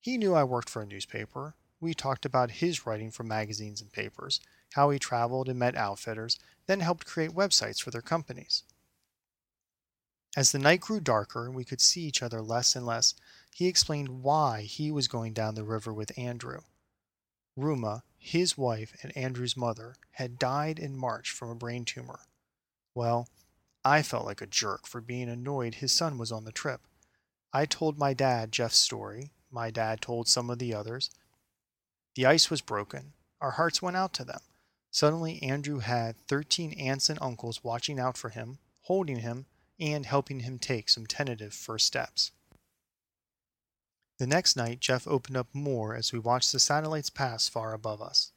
He 0.00 0.16
knew 0.16 0.34
I 0.34 0.44
worked 0.44 0.70
for 0.70 0.82
a 0.82 0.86
newspaper. 0.86 1.54
We 1.80 1.94
talked 1.94 2.24
about 2.24 2.52
his 2.52 2.86
writing 2.86 3.10
for 3.10 3.22
magazines 3.22 3.80
and 3.80 3.92
papers, 3.92 4.40
how 4.72 4.90
he 4.90 4.98
traveled 4.98 5.48
and 5.48 5.58
met 5.58 5.76
outfitters, 5.76 6.38
then 6.66 6.80
helped 6.80 7.06
create 7.06 7.30
websites 7.30 7.82
for 7.82 7.90
their 7.90 8.02
companies. 8.02 8.62
As 10.36 10.52
the 10.52 10.58
night 10.58 10.80
grew 10.80 11.00
darker 11.00 11.46
and 11.46 11.54
we 11.54 11.64
could 11.64 11.80
see 11.80 12.02
each 12.02 12.22
other 12.22 12.40
less 12.40 12.76
and 12.76 12.86
less, 12.86 13.14
he 13.52 13.66
explained 13.66 14.22
why 14.22 14.62
he 14.62 14.90
was 14.90 15.08
going 15.08 15.32
down 15.32 15.54
the 15.54 15.64
river 15.64 15.92
with 15.92 16.16
Andrew. 16.16 16.60
Ruma, 17.58 18.02
his 18.16 18.56
wife 18.56 18.96
and 19.02 19.16
Andrew's 19.16 19.56
mother, 19.56 19.96
had 20.12 20.38
died 20.38 20.78
in 20.78 20.96
March 20.96 21.30
from 21.30 21.50
a 21.50 21.54
brain 21.54 21.84
tumor. 21.84 22.20
Well, 22.94 23.28
I 23.84 24.02
felt 24.02 24.24
like 24.24 24.40
a 24.40 24.46
jerk 24.46 24.86
for 24.86 25.00
being 25.00 25.28
annoyed 25.28 25.76
his 25.76 25.92
son 25.92 26.16
was 26.16 26.30
on 26.30 26.44
the 26.44 26.52
trip. 26.52 26.82
I 27.52 27.66
told 27.66 27.98
my 27.98 28.14
dad 28.14 28.52
Jeff's 28.52 28.76
story. 28.76 29.32
My 29.50 29.70
dad 29.70 30.00
told 30.00 30.28
some 30.28 30.50
of 30.50 30.58
the 30.58 30.74
others. 30.74 31.10
The 32.14 32.26
ice 32.26 32.50
was 32.50 32.60
broken. 32.60 33.12
Our 33.40 33.52
hearts 33.52 33.82
went 33.82 33.96
out 33.96 34.12
to 34.14 34.24
them. 34.24 34.40
Suddenly, 34.90 35.42
Andrew 35.42 35.78
had 35.78 36.16
13 36.26 36.72
aunts 36.74 37.08
and 37.08 37.18
uncles 37.22 37.62
watching 37.62 37.98
out 37.98 38.16
for 38.16 38.30
him, 38.30 38.58
holding 38.82 39.20
him, 39.20 39.46
and 39.78 40.04
helping 40.04 40.40
him 40.40 40.58
take 40.58 40.88
some 40.88 41.06
tentative 41.06 41.54
first 41.54 41.86
steps. 41.86 42.32
The 44.18 44.26
next 44.26 44.56
night, 44.56 44.80
Jeff 44.80 45.08
opened 45.08 45.36
up 45.36 45.48
more 45.54 45.94
as 45.94 46.12
we 46.12 46.18
watched 46.18 46.52
the 46.52 46.60
satellites 46.60 47.08
pass 47.08 47.48
far 47.48 47.72
above 47.72 48.02
us. 48.02 48.32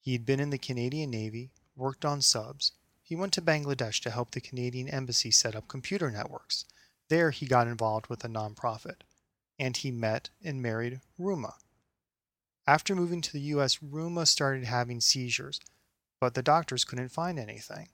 He 0.00 0.12
had 0.12 0.24
been 0.24 0.40
in 0.40 0.50
the 0.50 0.58
Canadian 0.58 1.10
Navy, 1.10 1.50
worked 1.76 2.04
on 2.04 2.22
subs. 2.22 2.72
He 3.02 3.14
went 3.14 3.32
to 3.34 3.42
Bangladesh 3.42 4.00
to 4.02 4.10
help 4.10 4.30
the 4.30 4.40
Canadian 4.40 4.88
Embassy 4.88 5.30
set 5.30 5.54
up 5.54 5.68
computer 5.68 6.10
networks. 6.10 6.64
There, 7.08 7.32
he 7.32 7.46
got 7.46 7.66
involved 7.66 8.06
with 8.06 8.24
a 8.24 8.28
nonprofit. 8.28 9.02
And 9.60 9.76
he 9.76 9.90
met 9.90 10.30
and 10.42 10.62
married 10.62 11.00
Ruma. 11.20 11.52
After 12.66 12.96
moving 12.96 13.20
to 13.20 13.32
the 13.32 13.40
U.S., 13.40 13.76
Ruma 13.78 14.26
started 14.26 14.64
having 14.64 15.02
seizures, 15.02 15.60
but 16.18 16.32
the 16.32 16.42
doctors 16.42 16.84
couldn't 16.84 17.10
find 17.10 17.38
anything. 17.38 17.90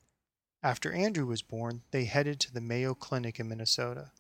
After 0.62 0.92
Andrew 0.92 1.26
was 1.26 1.42
born, 1.42 1.82
they 1.90 2.04
headed 2.04 2.38
to 2.40 2.54
the 2.54 2.60
Mayo 2.60 2.94
Clinic 2.94 3.40
in 3.40 3.48
Minnesota. 3.48 4.12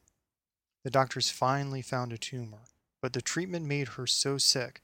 The 0.82 0.90
doctors 0.90 1.30
finally 1.30 1.82
found 1.82 2.12
a 2.12 2.18
tumor, 2.18 2.62
but 3.00 3.12
the 3.12 3.22
treatment 3.22 3.64
made 3.64 3.88
her 3.90 4.08
so 4.08 4.38
sick, 4.38 4.82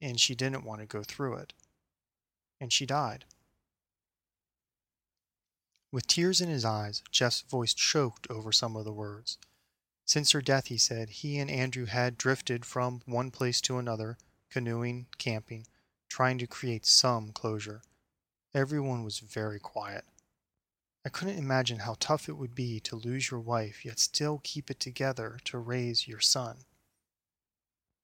and 0.00 0.20
she 0.20 0.34
didn't 0.34 0.64
want 0.64 0.82
to 0.82 0.86
go 0.86 1.02
through 1.02 1.36
it. 1.36 1.54
And 2.60 2.70
she 2.70 2.84
died. 2.84 3.24
With 5.90 6.06
tears 6.06 6.42
in 6.42 6.50
his 6.50 6.64
eyes, 6.64 7.02
Jeff's 7.10 7.40
voice 7.40 7.72
choked 7.72 8.26
over 8.30 8.52
some 8.52 8.76
of 8.76 8.84
the 8.84 8.92
words. 8.92 9.38
Since 10.12 10.32
her 10.32 10.42
death, 10.42 10.66
he 10.66 10.76
said, 10.76 11.08
he 11.08 11.38
and 11.38 11.50
Andrew 11.50 11.86
had 11.86 12.18
drifted 12.18 12.66
from 12.66 13.00
one 13.06 13.30
place 13.30 13.62
to 13.62 13.78
another, 13.78 14.18
canoeing, 14.50 15.06
camping, 15.16 15.66
trying 16.10 16.36
to 16.36 16.46
create 16.46 16.84
some 16.84 17.32
closure. 17.32 17.80
Everyone 18.54 19.04
was 19.04 19.20
very 19.20 19.58
quiet. 19.58 20.04
I 21.02 21.08
couldn't 21.08 21.38
imagine 21.38 21.78
how 21.78 21.96
tough 21.98 22.28
it 22.28 22.34
would 22.34 22.54
be 22.54 22.78
to 22.80 22.94
lose 22.94 23.30
your 23.30 23.40
wife 23.40 23.86
yet 23.86 23.98
still 23.98 24.42
keep 24.44 24.70
it 24.70 24.80
together 24.80 25.38
to 25.44 25.56
raise 25.56 26.06
your 26.06 26.20
son. 26.20 26.66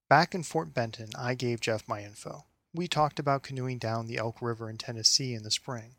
Back 0.09 0.35
in 0.35 0.45
Fort 0.45 0.73
Benton, 0.73 1.11
I 1.15 1.35
gave 1.35 1.61
Jeff 1.61 1.87
my 1.87 2.03
info. 2.03 2.47
We 2.73 2.89
talked 2.89 3.19
about 3.19 3.43
canoeing 3.43 3.77
down 3.77 4.07
the 4.07 4.17
Elk 4.17 4.41
River 4.41 4.71
in 4.71 4.79
Tennessee 4.79 5.35
in 5.35 5.43
the 5.43 5.51
spring. 5.51 5.97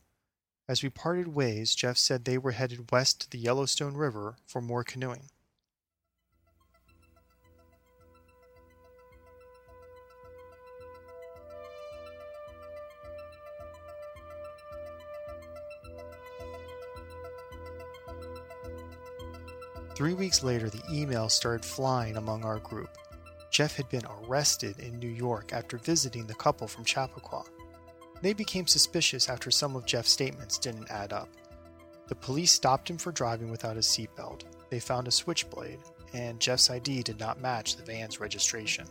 As 0.68 0.82
we 0.82 0.89
parted 0.89 1.28
ways, 1.28 1.75
Jeff 1.75 2.00
said 2.00 2.25
they 2.25 2.39
were 2.39 2.54
headed 2.54 2.89
west 2.89 3.22
to 3.22 3.30
the 3.30 3.38
Yellowstone 3.38 3.94
River 3.94 4.38
for 4.48 4.60
more 4.60 4.84
canoeing. 4.84 5.30
Three 20.00 20.13
weeks 20.13 20.44
later, 20.44 20.70
the 20.70 20.77
emails 20.84 21.32
started 21.32 21.65
flying 21.65 22.15
among 22.15 22.46
our 22.46 22.60
group. 22.60 22.98
Jeff 23.51 23.75
had 23.75 23.89
been 23.89 24.06
arrested 24.06 24.79
in 24.79 24.98
New 24.98 25.10
York 25.10 25.51
after 25.51 25.77
visiting 25.77 26.25
the 26.25 26.36
couple 26.36 26.70
from 26.70 26.86
Chappaqua. 26.86 27.44
They 28.22 28.32
became 28.32 28.65
suspicious 28.65 29.27
after 29.27 29.51
some 29.51 29.75
of 29.75 29.86
Jeff's 29.86 30.10
statements 30.10 30.58
didn't 30.58 30.89
add 30.89 31.12
up. 31.12 31.27
The 32.08 32.15
police 32.15 32.53
stopped 32.53 32.89
him 32.89 32.98
for 32.98 33.12
driving 33.12 33.51
without 33.51 33.75
a 33.75 33.82
seatbelt. 33.82 34.44
They 34.70 34.79
found 34.79 35.10
a 35.10 35.12
switchblade, 35.12 35.79
and 36.13 36.39
Jeff's 36.39 36.70
ID 36.70 37.03
did 37.03 37.20
not 37.20 37.41
match 37.41 37.75
the 37.75 37.84
van's 37.84 38.22
registration. 38.22 38.88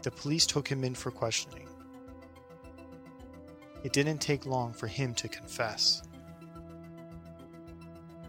The 0.00 0.12
police 0.12 0.46
took 0.46 0.66
him 0.66 0.82
in 0.82 0.94
for 0.94 1.10
questioning. 1.10 1.68
It 3.84 3.92
didn't 3.92 4.22
take 4.22 4.46
long 4.46 4.72
for 4.72 4.86
him 4.86 5.12
to 5.16 5.28
confess. 5.28 6.07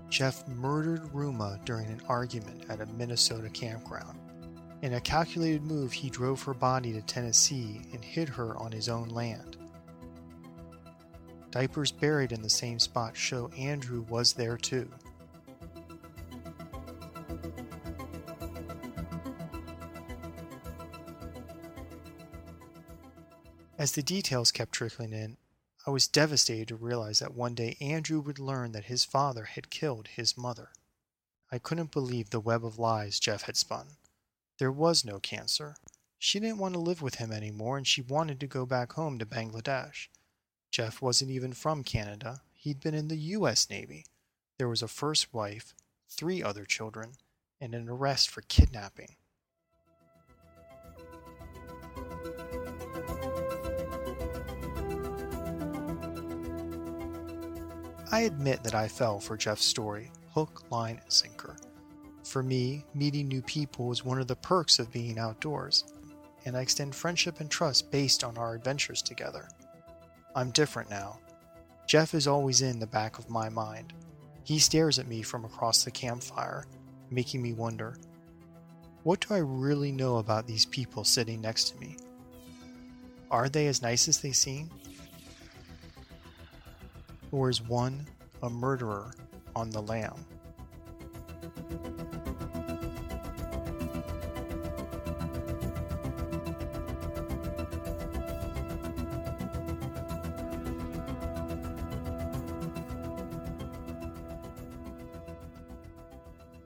Jeff 0.09 0.47
murdered 0.47 1.03
Ruma 1.13 1.63
during 1.65 1.87
an 1.87 2.01
argument 2.07 2.65
at 2.69 2.81
a 2.81 2.85
Minnesota 2.87 3.49
campground. 3.49 4.19
In 4.81 4.93
a 4.93 5.01
calculated 5.01 5.63
move, 5.63 5.93
he 5.93 6.09
drove 6.09 6.41
her 6.43 6.53
body 6.53 6.93
to 6.93 7.01
Tennessee 7.01 7.81
and 7.93 8.03
hid 8.03 8.29
her 8.29 8.57
on 8.57 8.71
his 8.71 8.89
own 8.89 9.09
land. 9.09 9.57
Diapers 11.51 11.91
buried 11.91 12.31
in 12.31 12.41
the 12.41 12.49
same 12.49 12.79
spot 12.79 13.17
show 13.17 13.49
Andrew 13.57 14.05
was 14.09 14.33
there 14.33 14.57
too. 14.57 14.89
As 23.77 23.93
the 23.93 24.03
details 24.03 24.51
kept 24.51 24.73
trickling 24.73 25.13
in, 25.13 25.37
I 25.89 25.91
was 25.91 26.07
devastated 26.07 26.67
to 26.67 26.75
realize 26.75 27.17
that 27.17 27.33
one 27.33 27.55
day 27.55 27.75
Andrew 27.81 28.19
would 28.19 28.37
learn 28.37 28.73
that 28.73 28.83
his 28.83 29.03
father 29.03 29.45
had 29.45 29.71
killed 29.71 30.07
his 30.07 30.37
mother. 30.37 30.69
I 31.51 31.57
couldn't 31.57 31.91
believe 31.91 32.29
the 32.29 32.39
web 32.39 32.63
of 32.63 32.77
lies 32.77 33.19
Jeff 33.19 33.41
had 33.41 33.57
spun. 33.57 33.97
There 34.59 34.71
was 34.71 35.03
no 35.03 35.19
cancer. 35.19 35.77
She 36.19 36.39
didn't 36.39 36.59
want 36.59 36.75
to 36.75 36.79
live 36.79 37.01
with 37.01 37.15
him 37.15 37.31
anymore 37.31 37.75
and 37.75 37.87
she 37.87 38.03
wanted 38.03 38.39
to 38.39 38.45
go 38.45 38.67
back 38.67 38.93
home 38.93 39.17
to 39.17 39.25
Bangladesh. 39.25 40.09
Jeff 40.69 41.01
wasn't 41.01 41.31
even 41.31 41.53
from 41.53 41.83
Canada. 41.83 42.43
He'd 42.53 42.81
been 42.81 42.93
in 42.93 43.07
the 43.07 43.17
U.S. 43.39 43.67
Navy. 43.67 44.05
There 44.59 44.69
was 44.69 44.83
a 44.83 44.87
first 44.87 45.33
wife, 45.33 45.73
three 46.07 46.43
other 46.43 46.65
children, 46.65 47.13
and 47.59 47.73
an 47.73 47.89
arrest 47.89 48.29
for 48.29 48.41
kidnapping. 48.41 49.15
I 58.11 58.21
admit 58.21 58.63
that 58.63 58.73
I 58.73 58.87
fell 58.87 59.19
for 59.19 59.37
Jeff's 59.37 59.65
story, 59.65 60.11
hook, 60.33 60.63
line, 60.71 60.99
and 61.03 61.13
sinker. 61.13 61.55
For 62.23 62.41
me, 62.41 62.83
meeting 62.95 63.27
new 63.27 63.41
people 63.43 63.91
is 63.91 64.03
one 64.03 64.19
of 64.19 64.27
the 64.27 64.35
perks 64.35 64.79
of 64.79 64.91
being 64.91 65.19
outdoors, 65.19 65.85
and 66.45 66.57
I 66.57 66.61
extend 66.61 66.95
friendship 66.95 67.39
and 67.39 67.51
trust 67.51 67.91
based 67.91 68.23
on 68.23 68.37
our 68.37 68.55
adventures 68.55 69.03
together. 69.03 69.47
I'm 70.35 70.49
different 70.49 70.89
now. 70.89 71.19
Jeff 71.85 72.15
is 72.15 72.27
always 72.27 72.61
in 72.61 72.79
the 72.79 72.87
back 72.87 73.19
of 73.19 73.29
my 73.29 73.47
mind. 73.47 73.93
He 74.43 74.57
stares 74.57 74.97
at 74.97 75.07
me 75.07 75.21
from 75.21 75.45
across 75.45 75.83
the 75.83 75.91
campfire, 75.91 76.65
making 77.11 77.41
me 77.41 77.53
wonder 77.53 77.95
what 79.03 79.21
do 79.21 79.33
I 79.33 79.39
really 79.39 79.91
know 79.91 80.17
about 80.17 80.45
these 80.45 80.65
people 80.65 81.03
sitting 81.03 81.39
next 81.39 81.69
to 81.69 81.79
me? 81.79 81.95
Are 83.31 83.47
they 83.47 83.67
as 83.67 83.81
nice 83.81 84.07
as 84.07 84.19
they 84.19 84.33
seem? 84.33 84.69
Or 87.31 87.49
is 87.49 87.61
one 87.61 88.07
a 88.41 88.49
murderer 88.49 89.11
on 89.55 89.69
the 89.69 89.81
lam? 89.81 90.25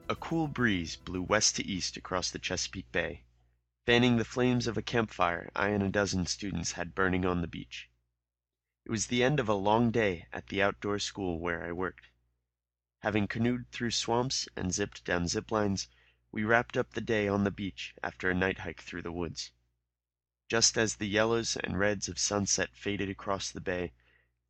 A 0.08 0.16
cool 0.16 0.48
breeze 0.48 0.96
blew 0.96 1.22
west 1.22 1.56
to 1.56 1.66
east 1.66 1.96
across 1.96 2.30
the 2.30 2.38
Chesapeake 2.38 2.90
Bay, 2.92 3.24
fanning 3.84 4.16
the 4.16 4.24
flames 4.24 4.66
of 4.66 4.78
a 4.78 4.82
campfire 4.82 5.50
I 5.54 5.68
and 5.68 5.82
a 5.82 5.88
dozen 5.88 6.24
students 6.26 6.72
had 6.72 6.94
burning 6.94 7.26
on 7.26 7.40
the 7.40 7.46
beach. 7.46 7.90
It 8.86 8.90
was 8.90 9.06
the 9.06 9.24
end 9.24 9.40
of 9.40 9.48
a 9.48 9.54
long 9.54 9.90
day 9.90 10.26
at 10.30 10.48
the 10.48 10.60
outdoor 10.62 10.98
school 10.98 11.38
where 11.40 11.64
I 11.64 11.72
worked. 11.72 12.10
Having 12.98 13.28
canoed 13.28 13.70
through 13.70 13.92
swamps 13.92 14.46
and 14.56 14.74
zipped 14.74 15.06
down 15.06 15.26
zip 15.26 15.50
lines, 15.50 15.88
we 16.30 16.44
wrapped 16.44 16.76
up 16.76 16.92
the 16.92 17.00
day 17.00 17.26
on 17.26 17.44
the 17.44 17.50
beach 17.50 17.94
after 18.02 18.28
a 18.28 18.34
night 18.34 18.58
hike 18.58 18.82
through 18.82 19.00
the 19.00 19.10
woods. 19.10 19.52
Just 20.50 20.76
as 20.76 20.96
the 20.96 21.08
yellows 21.08 21.56
and 21.56 21.78
reds 21.78 22.10
of 22.10 22.18
sunset 22.18 22.76
faded 22.76 23.08
across 23.08 23.50
the 23.50 23.62
bay, 23.62 23.94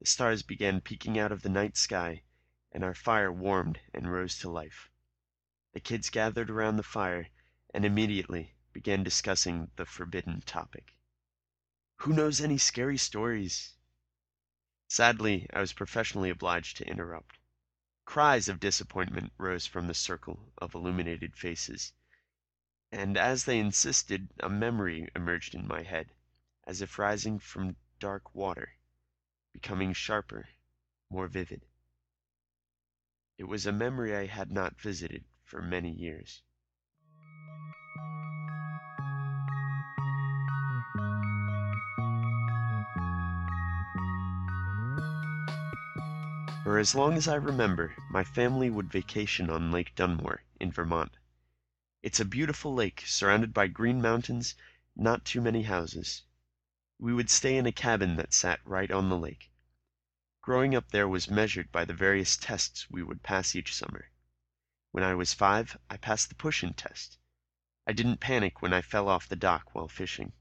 the 0.01 0.07
stars 0.07 0.43
began 0.43 0.81
peeking 0.81 1.17
out 1.17 1.31
of 1.31 1.43
the 1.43 1.49
night 1.49 1.77
sky, 1.77 2.25
and 2.73 2.83
our 2.83 2.93
fire 2.93 3.31
warmed 3.31 3.79
and 3.93 4.11
rose 4.11 4.37
to 4.39 4.51
life. 4.51 4.91
The 5.75 5.79
kids 5.81 6.11
gathered 6.11 6.51
around 6.51 6.77
the 6.77 6.83
fire 6.83 7.29
and 7.73 7.85
immediately 7.85 8.57
began 8.73 9.05
discussing 9.05 9.71
the 9.77 9.87
forbidden 9.87 10.41
topic. 10.41 10.97
Who 11.99 12.13
knows 12.13 12.41
any 12.41 12.59
scary 12.59 12.99
stories? 12.99 13.77
Sadly, 14.97 15.49
I 15.53 15.59
was 15.59 15.73
professionally 15.73 16.31
obliged 16.31 16.77
to 16.77 16.87
interrupt. 16.87 17.41
Cries 18.05 18.49
of 18.49 18.61
disappointment 18.61 19.33
rose 19.39 19.67
from 19.67 19.89
the 19.89 19.93
circle 19.93 20.53
of 20.59 20.73
illuminated 20.73 21.35
faces, 21.35 21.93
and 22.93 23.17
as 23.17 23.45
they 23.45 23.59
insisted, 23.59 24.29
a 24.39 24.49
memory 24.49 25.09
emerged 25.17 25.53
in 25.53 25.67
my 25.67 25.83
head, 25.83 26.13
as 26.63 26.81
if 26.81 26.97
rising 26.97 27.41
from 27.41 27.75
dark 27.99 28.37
water, 28.37 28.77
becoming 29.53 29.95
sharper, 29.95 30.51
more 31.11 31.27
vivid. 31.27 31.67
It 33.37 33.49
was 33.49 33.67
a 33.67 33.73
memory 33.73 34.15
I 34.15 34.27
had 34.27 34.53
not 34.53 34.81
visited 34.81 35.25
for 35.43 35.61
many 35.61 35.91
years. 35.91 36.45
For 46.65 46.79
as 46.79 46.95
long 46.95 47.19
as 47.19 47.29
I 47.29 47.35
remember, 47.35 47.95
my 48.09 48.25
family 48.25 48.71
would 48.71 48.91
vacation 48.91 49.51
on 49.51 49.71
Lake 49.71 49.95
Dunmore, 49.95 50.45
in 50.59 50.73
Vermont. 50.73 51.19
It's 52.03 52.21
a 52.21 52.25
beautiful 52.25 52.73
lake 52.73 53.03
surrounded 53.05 53.53
by 53.53 53.67
green 53.67 54.01
mountains, 54.01 54.55
not 54.97 55.27
too 55.27 55.43
many 55.43 55.65
houses. 55.65 56.23
We 56.99 57.13
would 57.13 57.29
stay 57.29 57.59
in 57.59 57.67
a 57.67 57.71
cabin 57.71 58.17
that 58.17 58.33
sat 58.33 58.61
right 58.65 58.91
on 58.91 59.11
the 59.11 59.19
lake. 59.19 59.51
Growing 60.41 60.75
up 60.75 60.89
there 60.89 61.07
was 61.07 61.29
measured 61.29 61.71
by 61.71 61.85
the 61.85 61.93
various 61.93 62.35
tests 62.35 62.89
we 62.89 63.03
would 63.03 63.23
pass 63.23 63.55
each 63.55 63.75
summer. 63.75 64.11
When 64.91 65.05
I 65.05 65.15
was 65.15 65.35
five, 65.35 65.77
I 65.91 65.99
passed 65.99 66.31
the 66.31 66.35
push-in 66.35 66.73
test. 66.73 67.19
I 67.87 67.93
didn't 67.93 68.21
panic 68.21 68.63
when 68.63 68.73
I 68.73 68.81
fell 68.81 69.11
off 69.11 69.29
the 69.29 69.37
dock 69.37 69.75
while 69.75 69.87
fishing. 69.89 70.33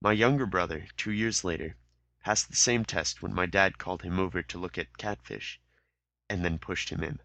My 0.00 0.10
younger 0.10 0.46
brother, 0.46 0.88
two 0.96 1.12
years 1.12 1.44
later, 1.44 1.76
passed 2.20 2.50
the 2.50 2.56
same 2.56 2.84
test 2.84 3.22
when 3.22 3.34
my 3.34 3.46
dad 3.46 3.78
called 3.78 4.02
him 4.02 4.18
over 4.18 4.42
to 4.42 4.58
look 4.58 4.76
at 4.76 4.98
catfish, 4.98 5.60
and 6.28 6.44
then 6.44 6.58
pushed 6.58 6.90
him 6.90 7.02
in. 7.02 7.20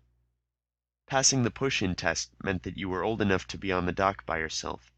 Passing 1.07 1.43
the 1.43 1.51
push-in 1.51 1.95
test 1.95 2.31
meant 2.43 2.63
that 2.63 2.77
you 2.77 2.87
were 2.89 3.03
old 3.03 3.21
enough 3.21 3.45
to 3.47 3.57
be 3.57 3.71
on 3.71 3.85
the 3.85 3.91
dock 3.91 4.25
by 4.25 4.37
yourself, 4.37 4.91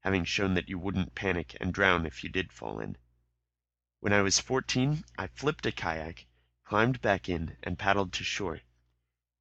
having 0.00 0.24
shown 0.24 0.54
that 0.54 0.68
you 0.68 0.78
wouldn't 0.78 1.14
panic 1.14 1.56
and 1.60 1.72
drown 1.72 2.06
if 2.06 2.22
you 2.22 2.28
did 2.28 2.52
fall 2.52 2.80
in. 2.80 2.96
When 4.00 4.12
I 4.12 4.22
was 4.22 4.38
fourteen, 4.38 5.04
I 5.18 5.28
flipped 5.28 5.64
a 5.66 5.72
kayak, 5.72 6.26
climbed 6.64 7.00
back 7.00 7.28
in, 7.28 7.56
and 7.62 7.78
paddled 7.78 8.12
to 8.14 8.24
shore. 8.24 8.60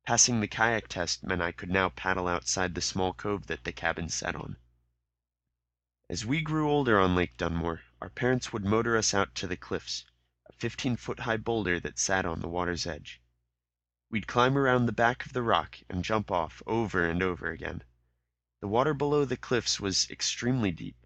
Passing 0.05 0.39
the 0.39 0.47
kayak 0.47 0.87
test 0.87 1.23
meant 1.23 1.41
I 1.41 1.51
could 1.51 1.69
now 1.69 1.89
paddle 1.89 2.27
outside 2.27 2.75
the 2.75 2.81
small 2.81 3.13
cove 3.13 3.47
that 3.47 3.63
the 3.63 3.71
cabin 3.71 4.09
sat 4.09 4.35
on. 4.35 4.57
As 6.09 6.25
we 6.25 6.41
grew 6.41 6.69
older 6.69 6.99
on 6.99 7.15
Lake 7.15 7.37
Dunmore, 7.37 7.81
our 8.01 8.09
parents 8.09 8.51
would 8.51 8.65
motor 8.65 8.97
us 8.97 9.13
out 9.13 9.33
to 9.35 9.47
the 9.47 9.55
cliffs, 9.55 10.05
a 10.49 10.53
fifteen 10.53 10.95
foot 10.95 11.21
high 11.21 11.37
boulder 11.37 11.79
that 11.79 11.97
sat 11.97 12.25
on 12.25 12.41
the 12.41 12.49
water's 12.49 12.85
edge. 12.85 13.21
We'd 14.11 14.27
climb 14.27 14.57
around 14.57 14.85
the 14.85 14.91
back 14.91 15.25
of 15.25 15.33
the 15.33 15.41
rock 15.41 15.79
and 15.89 16.03
jump 16.03 16.29
off 16.29 16.61
over 16.67 17.05
and 17.05 17.23
over 17.23 17.49
again. 17.49 17.83
The 18.61 18.67
water 18.67 18.93
below 18.93 19.25
the 19.25 19.37
cliffs 19.37 19.79
was 19.79 20.09
extremely 20.09 20.71
deep, 20.71 20.97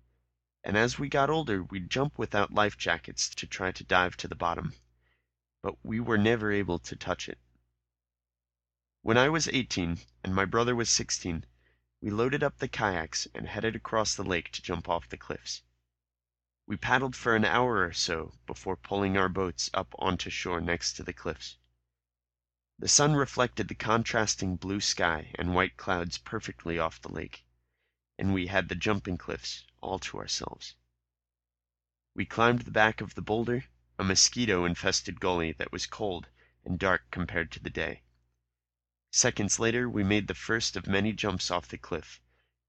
and 0.63 0.77
as 0.77 0.99
we 0.99 1.09
got 1.09 1.29
older 1.29 1.63
we'd 1.63 1.89
jump 1.89 2.17
without 2.17 2.53
life 2.53 2.77
jackets 2.77 3.29
to 3.35 3.47
try 3.47 3.71
to 3.71 3.83
dive 3.83 4.17
to 4.17 4.27
the 4.27 4.35
bottom, 4.35 4.73
but 5.61 5.75
we 5.83 5.99
were 5.99 6.17
never 6.17 6.51
able 6.51 6.79
to 6.79 6.95
touch 6.95 7.29
it. 7.29 7.37
When 9.01 9.17
I 9.17 9.29
was 9.29 9.47
eighteen 9.47 9.99
and 10.23 10.35
my 10.35 10.45
brother 10.45 10.75
was 10.75 10.89
sixteen, 10.89 11.45
we 12.01 12.09
loaded 12.11 12.43
up 12.43 12.57
the 12.57 12.67
kayaks 12.67 13.27
and 13.33 13.47
headed 13.47 13.75
across 13.75 14.15
the 14.15 14.23
lake 14.23 14.51
to 14.51 14.61
jump 14.61 14.89
off 14.89 15.09
the 15.09 15.17
cliffs. 15.17 15.61
We 16.69 16.77
paddled 16.77 17.15
for 17.15 17.35
an 17.35 17.45
hour 17.45 17.83
or 17.83 17.93
so 17.93 18.37
before 18.45 18.75
pulling 18.77 19.17
our 19.17 19.27
boats 19.27 19.71
up 19.73 19.95
onto 19.97 20.29
shore 20.29 20.61
next 20.61 20.93
to 20.93 21.03
the 21.03 21.13
cliffs. 21.13 21.57
The 22.77 22.87
sun 22.87 23.15
reflected 23.15 23.67
the 23.69 23.73
contrasting 23.73 24.55
blue 24.55 24.79
sky 24.79 25.31
and 25.33 25.55
white 25.55 25.77
clouds 25.77 26.19
perfectly 26.19 26.77
off 26.77 27.01
the 27.01 27.11
lake, 27.11 27.43
and 28.19 28.35
we 28.35 28.45
had 28.45 28.69
the 28.69 28.75
jumping 28.75 29.17
cliffs 29.17 29.65
all 29.81 29.97
to 29.97 30.19
ourselves. 30.19 30.75
We 32.13 32.27
climbed 32.27 32.61
the 32.61 32.71
back 32.71 33.01
of 33.01 33.15
the 33.15 33.23
boulder, 33.23 33.65
a 33.97 34.03
mosquito-infested 34.03 35.19
gully 35.19 35.53
that 35.53 35.71
was 35.71 35.87
cold 35.87 36.27
and 36.63 36.77
dark 36.77 37.09
compared 37.09 37.51
to 37.53 37.59
the 37.59 37.71
day. 37.71 38.03
Seconds 39.09 39.57
later 39.57 39.89
we 39.89 40.03
made 40.03 40.27
the 40.27 40.35
first 40.35 40.77
of 40.77 40.85
many 40.85 41.13
jumps 41.13 41.49
off 41.49 41.67
the 41.67 41.79
cliff, 41.79 42.21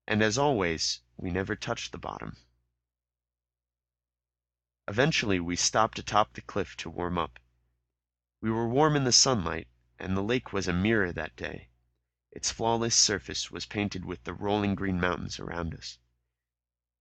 and 0.06 0.22
as 0.22 0.38
always, 0.38 1.00
we 1.18 1.30
never 1.30 1.54
touched 1.54 1.92
the 1.92 1.98
bottom. 1.98 2.38
Eventually 4.90 5.38
we 5.38 5.54
stopped 5.54 6.00
atop 6.00 6.32
the 6.32 6.40
cliff 6.40 6.76
to 6.78 6.90
warm 6.90 7.16
up. 7.16 7.38
We 8.40 8.50
were 8.50 8.68
warm 8.68 8.96
in 8.96 9.04
the 9.04 9.12
sunlight, 9.12 9.68
and 10.00 10.16
the 10.16 10.20
lake 10.20 10.52
was 10.52 10.66
a 10.66 10.72
mirror 10.72 11.12
that 11.12 11.36
day. 11.36 11.68
Its 12.32 12.50
flawless 12.50 12.96
surface 12.96 13.52
was 13.52 13.66
painted 13.66 14.04
with 14.04 14.24
the 14.24 14.34
rolling 14.34 14.74
green 14.74 15.00
mountains 15.00 15.38
around 15.38 15.74
us. 15.74 16.00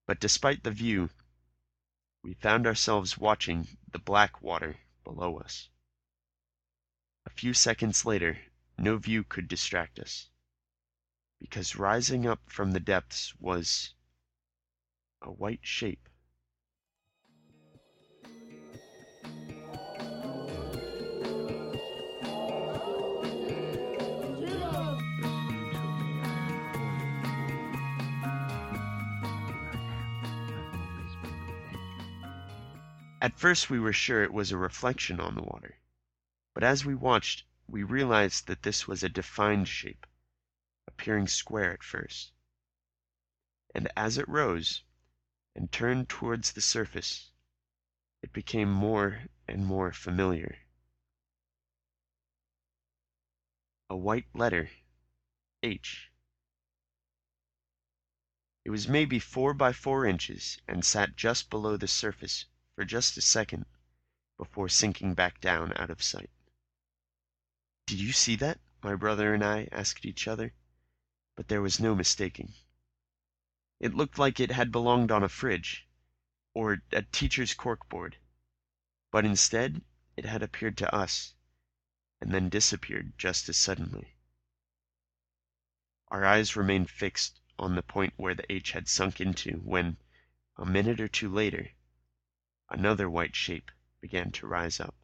But 0.05 0.19
despite 0.19 0.63
the 0.63 0.69
view, 0.69 1.09
we 2.21 2.35
found 2.35 2.67
ourselves 2.67 3.17
watching 3.17 3.79
the 3.91 3.97
black 3.97 4.39
water 4.39 4.77
below 5.03 5.39
us. 5.39 5.69
A 7.25 7.31
few 7.31 7.55
seconds 7.55 8.05
later, 8.05 8.39
no 8.77 8.97
view 8.97 9.23
could 9.23 9.47
distract 9.47 9.97
us, 9.97 10.29
because 11.39 11.75
rising 11.75 12.27
up 12.27 12.51
from 12.51 12.73
the 12.73 12.79
depths 12.79 13.35
was 13.39 13.95
a 15.23 15.31
white 15.31 15.65
shape. 15.65 16.08
At 33.29 33.37
first 33.37 33.69
we 33.69 33.79
were 33.79 33.93
sure 33.93 34.23
it 34.23 34.33
was 34.33 34.51
a 34.51 34.57
reflection 34.57 35.19
on 35.19 35.35
the 35.35 35.43
water, 35.43 35.77
but 36.55 36.63
as 36.63 36.83
we 36.83 36.95
watched 36.95 37.43
we 37.67 37.83
realized 37.83 38.47
that 38.47 38.63
this 38.63 38.87
was 38.87 39.03
a 39.03 39.07
defined 39.07 39.67
shape, 39.67 40.07
appearing 40.87 41.27
square 41.27 41.71
at 41.71 41.83
first. 41.83 42.31
And 43.75 43.87
as 43.95 44.17
it 44.17 44.27
rose 44.27 44.81
and 45.55 45.71
turned 45.71 46.09
towards 46.09 46.53
the 46.53 46.59
surface, 46.61 47.29
it 48.23 48.33
became 48.33 48.71
more 48.71 49.25
and 49.47 49.63
more 49.63 49.93
familiar. 49.93 50.57
A 53.91 53.95
white 53.95 54.25
letter, 54.33 54.71
H. 55.61 56.09
It 58.65 58.71
was 58.71 58.87
maybe 58.87 59.19
four 59.19 59.53
by 59.53 59.71
four 59.71 60.07
inches 60.07 60.59
and 60.67 60.83
sat 60.83 61.15
just 61.15 61.51
below 61.51 61.77
the 61.77 61.87
surface 61.87 62.45
for 62.79 62.85
just 62.85 63.17
a 63.17 63.21
second 63.21 63.65
before 64.37 64.69
sinking 64.69 65.13
back 65.13 65.41
down 65.41 65.73
out 65.75 65.89
of 65.89 66.01
sight. 66.01 66.29
Did 67.85 67.99
you 67.99 68.13
see 68.13 68.37
that? 68.37 68.61
my 68.81 68.95
brother 68.95 69.33
and 69.33 69.43
I 69.43 69.67
asked 69.73 70.05
each 70.05 70.29
other, 70.29 70.53
but 71.35 71.49
there 71.49 71.61
was 71.61 71.81
no 71.81 71.93
mistaking. 71.93 72.53
It 73.81 73.93
looked 73.93 74.17
like 74.17 74.39
it 74.39 74.51
had 74.51 74.71
belonged 74.71 75.11
on 75.11 75.23
a 75.23 75.27
fridge, 75.27 75.89
or 76.53 76.81
a 76.93 77.01
teacher's 77.01 77.53
corkboard, 77.53 78.15
but 79.11 79.25
instead 79.25 79.81
it 80.15 80.23
had 80.23 80.41
appeared 80.41 80.77
to 80.77 80.95
us, 80.95 81.33
and 82.21 82.33
then 82.33 82.47
disappeared 82.47 83.11
just 83.17 83.49
as 83.49 83.57
suddenly. 83.57 84.15
Our 86.07 86.23
eyes 86.23 86.55
remained 86.55 86.89
fixed 86.89 87.41
on 87.57 87.75
the 87.75 87.83
point 87.83 88.13
where 88.15 88.35
the 88.35 88.49
H 88.49 88.71
had 88.71 88.87
sunk 88.87 89.19
into 89.19 89.57
when, 89.65 89.97
a 90.55 90.65
minute 90.65 91.01
or 91.01 91.09
two 91.09 91.27
later, 91.27 91.71
another 92.69 93.09
white 93.09 93.35
shape 93.35 93.71
began 94.01 94.31
to 94.31 94.47
rise 94.47 94.79
up. 94.79 94.95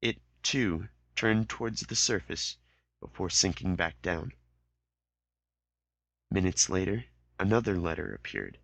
It, 0.00 0.18
too, 0.42 0.88
turned 1.14 1.48
towards 1.48 1.80
the 1.80 1.96
surface 1.96 2.56
before 3.00 3.30
sinking 3.30 3.76
back 3.76 4.00
down. 4.02 4.32
Minutes 6.30 6.68
later, 6.68 7.04
another 7.38 7.78
letter 7.78 8.14
appeared, 8.14 8.58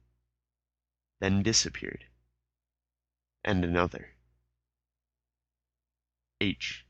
then 1.21 1.43
disappeared, 1.43 2.05
and 3.45 3.65
another. 3.65 4.11
H 6.41 6.85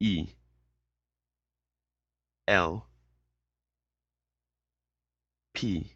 E 0.00 0.30
L 2.48 2.88
P 5.52 5.94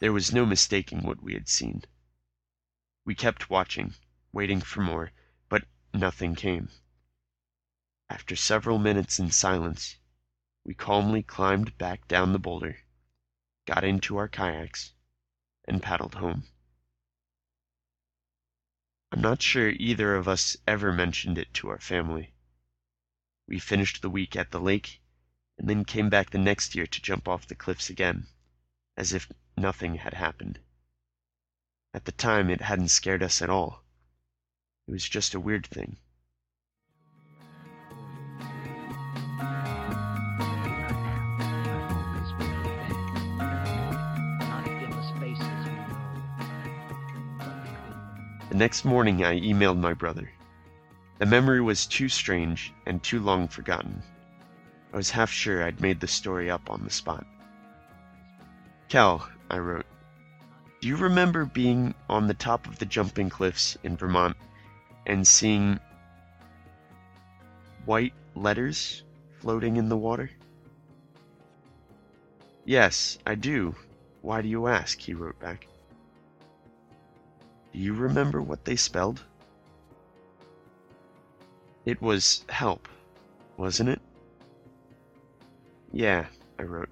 There 0.00 0.12
was 0.12 0.32
no 0.32 0.46
mistaking 0.46 1.02
what 1.02 1.22
we 1.22 1.34
had 1.34 1.48
seen. 1.48 1.84
We 3.04 3.16
kept 3.16 3.50
watching, 3.50 3.94
waiting 4.32 4.60
for 4.60 4.80
more, 4.80 5.10
but 5.48 5.66
nothing 5.92 6.36
came. 6.36 6.70
After 8.08 8.36
several 8.36 8.78
minutes 8.78 9.18
in 9.18 9.32
silence, 9.32 9.96
we 10.64 10.74
calmly 10.74 11.22
climbed 11.24 11.76
back 11.78 12.06
down 12.06 12.32
the 12.32 12.38
boulder, 12.38 12.78
got 13.66 13.82
into 13.82 14.16
our 14.18 14.28
kayaks, 14.28 14.92
and 15.66 15.82
paddled 15.82 16.14
home. 16.14 16.44
I'm 19.10 19.20
not 19.20 19.42
sure 19.42 19.70
either 19.70 20.14
of 20.14 20.28
us 20.28 20.56
ever 20.66 20.92
mentioned 20.92 21.38
it 21.38 21.52
to 21.54 21.70
our 21.70 21.80
family. 21.80 22.34
We 23.48 23.58
finished 23.58 24.00
the 24.00 24.10
week 24.10 24.36
at 24.36 24.52
the 24.52 24.60
lake, 24.60 25.00
and 25.58 25.68
then 25.68 25.84
came 25.84 26.08
back 26.08 26.30
the 26.30 26.38
next 26.38 26.74
year 26.74 26.86
to 26.86 27.02
jump 27.02 27.26
off 27.26 27.48
the 27.48 27.54
cliffs 27.56 27.90
again, 27.90 28.28
as 28.98 29.12
if 29.12 29.30
nothing 29.56 29.94
had 29.94 30.12
happened. 30.12 30.58
At 31.94 32.04
the 32.04 32.10
time, 32.10 32.50
it 32.50 32.60
hadn't 32.60 32.88
scared 32.88 33.22
us 33.22 33.40
at 33.40 33.48
all. 33.48 33.84
It 34.88 34.90
was 34.90 35.08
just 35.08 35.34
a 35.34 35.40
weird 35.40 35.68
thing. 35.68 35.98
The 48.48 48.56
next 48.56 48.84
morning, 48.84 49.24
I 49.24 49.38
emailed 49.38 49.78
my 49.78 49.94
brother. 49.94 50.28
The 51.20 51.26
memory 51.26 51.60
was 51.60 51.86
too 51.86 52.08
strange 52.08 52.72
and 52.84 53.00
too 53.00 53.20
long 53.20 53.46
forgotten. 53.46 54.02
I 54.92 54.96
was 54.96 55.10
half 55.10 55.30
sure 55.30 55.62
I'd 55.62 55.80
made 55.80 56.00
the 56.00 56.08
story 56.08 56.50
up 56.50 56.68
on 56.68 56.82
the 56.82 56.90
spot. 56.90 57.24
Cal, 58.88 59.28
I 59.50 59.58
wrote, 59.58 59.84
do 60.80 60.88
you 60.88 60.96
remember 60.96 61.44
being 61.44 61.94
on 62.08 62.26
the 62.26 62.34
top 62.34 62.66
of 62.66 62.78
the 62.78 62.86
jumping 62.86 63.28
cliffs 63.28 63.76
in 63.82 63.96
Vermont 63.98 64.36
and 65.06 65.26
seeing 65.26 65.78
white 67.84 68.14
letters 68.34 69.02
floating 69.40 69.76
in 69.76 69.90
the 69.90 69.96
water? 69.96 70.30
Yes, 72.64 73.18
I 73.26 73.34
do. 73.34 73.74
Why 74.22 74.40
do 74.40 74.48
you 74.48 74.68
ask? 74.68 74.98
he 74.98 75.12
wrote 75.12 75.38
back. 75.38 75.66
Do 77.72 77.78
you 77.78 77.92
remember 77.92 78.40
what 78.40 78.64
they 78.64 78.76
spelled? 78.76 79.22
It 81.84 82.00
was 82.00 82.44
help, 82.48 82.88
wasn't 83.56 83.90
it? 83.90 84.00
Yeah, 85.92 86.26
I 86.58 86.62
wrote. 86.62 86.90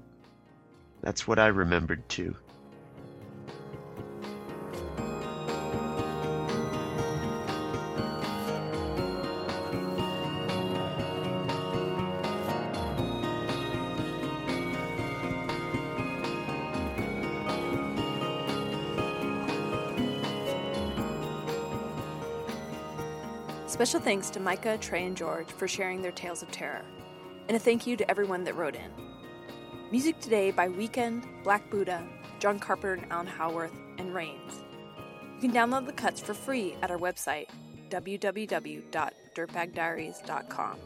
That's 1.07 1.29
what 1.29 1.38
I 1.38 1.47
remembered 1.47 2.03
too. 2.09 2.35
Special 23.69 24.01
thanks 24.01 24.29
to 24.31 24.40
Micah, 24.40 24.77
Trey, 24.79 25.07
and 25.07 25.16
George 25.16 25.47
for 25.47 25.69
sharing 25.69 26.03
their 26.03 26.11
tales 26.11 26.42
of 26.42 26.51
terror, 26.51 26.83
and 27.47 27.57
a 27.57 27.61
thank 27.61 27.87
you 27.87 27.97
to 27.97 28.11
everyone 28.11 28.42
that 28.42 28.57
wrote 28.57 28.75
in. 28.75 29.15
Music 29.92 30.18
today 30.18 30.51
by 30.51 30.68
Weekend, 30.68 31.25
Black 31.44 31.70
Buddha, 31.70 32.05
John 32.40 32.59
Carpenter 32.59 32.94
and 32.94 33.07
Alan 33.12 33.29
Howarth, 33.29 33.70
and 33.99 34.12
Rains. 34.12 34.64
You 35.37 35.42
can 35.42 35.53
download 35.53 35.87
the 35.87 35.92
cuts 35.92 36.20
for 36.20 36.35
free 36.35 36.75
at 36.83 36.90
our 36.90 36.99
website, 36.99 37.46
www.dirtbagdiaries.com. 37.90 40.77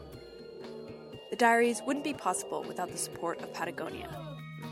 The 1.31 1.35
diaries 1.35 1.81
wouldn't 1.83 2.05
be 2.05 2.13
possible 2.13 2.63
without 2.67 2.91
the 2.91 2.97
support 2.97 3.41
of 3.41 3.51
Patagonia. 3.55 4.07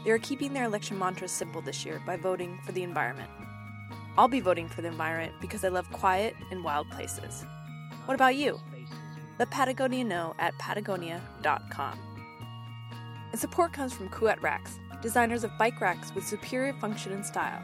They 0.05 0.11
are 0.11 0.19
keeping 0.19 0.53
their 0.53 0.65
election 0.65 0.99
mantras 0.99 1.31
simple 1.31 1.63
this 1.63 1.83
year 1.83 1.99
by 2.05 2.15
voting 2.15 2.59
for 2.63 2.71
the 2.71 2.83
environment. 2.83 3.31
I'll 4.15 4.27
be 4.27 4.41
voting 4.41 4.69
for 4.69 4.83
the 4.83 4.89
environment 4.89 5.33
because 5.41 5.63
I 5.63 5.69
love 5.69 5.91
quiet 5.91 6.35
and 6.51 6.63
wild 6.63 6.87
places. 6.91 7.43
What 8.05 8.13
about 8.13 8.35
you? 8.35 8.59
Let 9.39 9.49
Patagonia 9.49 10.03
know 10.03 10.35
at 10.37 10.55
patagonia.com. 10.59 12.08
And 13.31 13.39
support 13.39 13.73
comes 13.73 13.93
from 13.93 14.09
Kuat 14.09 14.41
Racks, 14.41 14.79
designers 15.01 15.43
of 15.43 15.57
bike 15.57 15.79
racks 15.81 16.13
with 16.13 16.27
superior 16.27 16.73
function 16.73 17.13
and 17.13 17.25
style. 17.25 17.61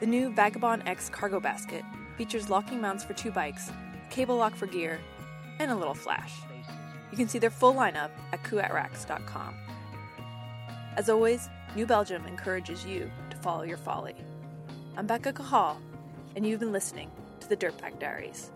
The 0.00 0.06
new 0.06 0.30
Vagabond 0.30 0.86
X 0.86 1.08
cargo 1.08 1.40
basket 1.40 1.84
features 2.16 2.50
locking 2.50 2.80
mounts 2.80 3.04
for 3.04 3.14
two 3.14 3.30
bikes, 3.30 3.70
cable 4.10 4.36
lock 4.36 4.54
for 4.54 4.66
gear, 4.66 5.00
and 5.58 5.70
a 5.70 5.76
little 5.76 5.94
flash. 5.94 6.32
You 7.10 7.16
can 7.16 7.28
see 7.28 7.38
their 7.38 7.50
full 7.50 7.74
lineup 7.74 8.10
at 8.32 8.42
kuatracks.com. 8.42 9.54
As 10.96 11.08
always, 11.08 11.48
New 11.74 11.86
Belgium 11.86 12.26
encourages 12.26 12.84
you 12.84 13.10
to 13.30 13.36
follow 13.36 13.62
your 13.62 13.76
folly. 13.76 14.14
I'm 14.96 15.06
Becca 15.06 15.32
Cahall, 15.32 15.76
and 16.34 16.46
you've 16.46 16.60
been 16.60 16.72
listening 16.72 17.10
to 17.40 17.48
the 17.48 17.56
Dirtbag 17.56 17.98
Diaries. 17.98 18.50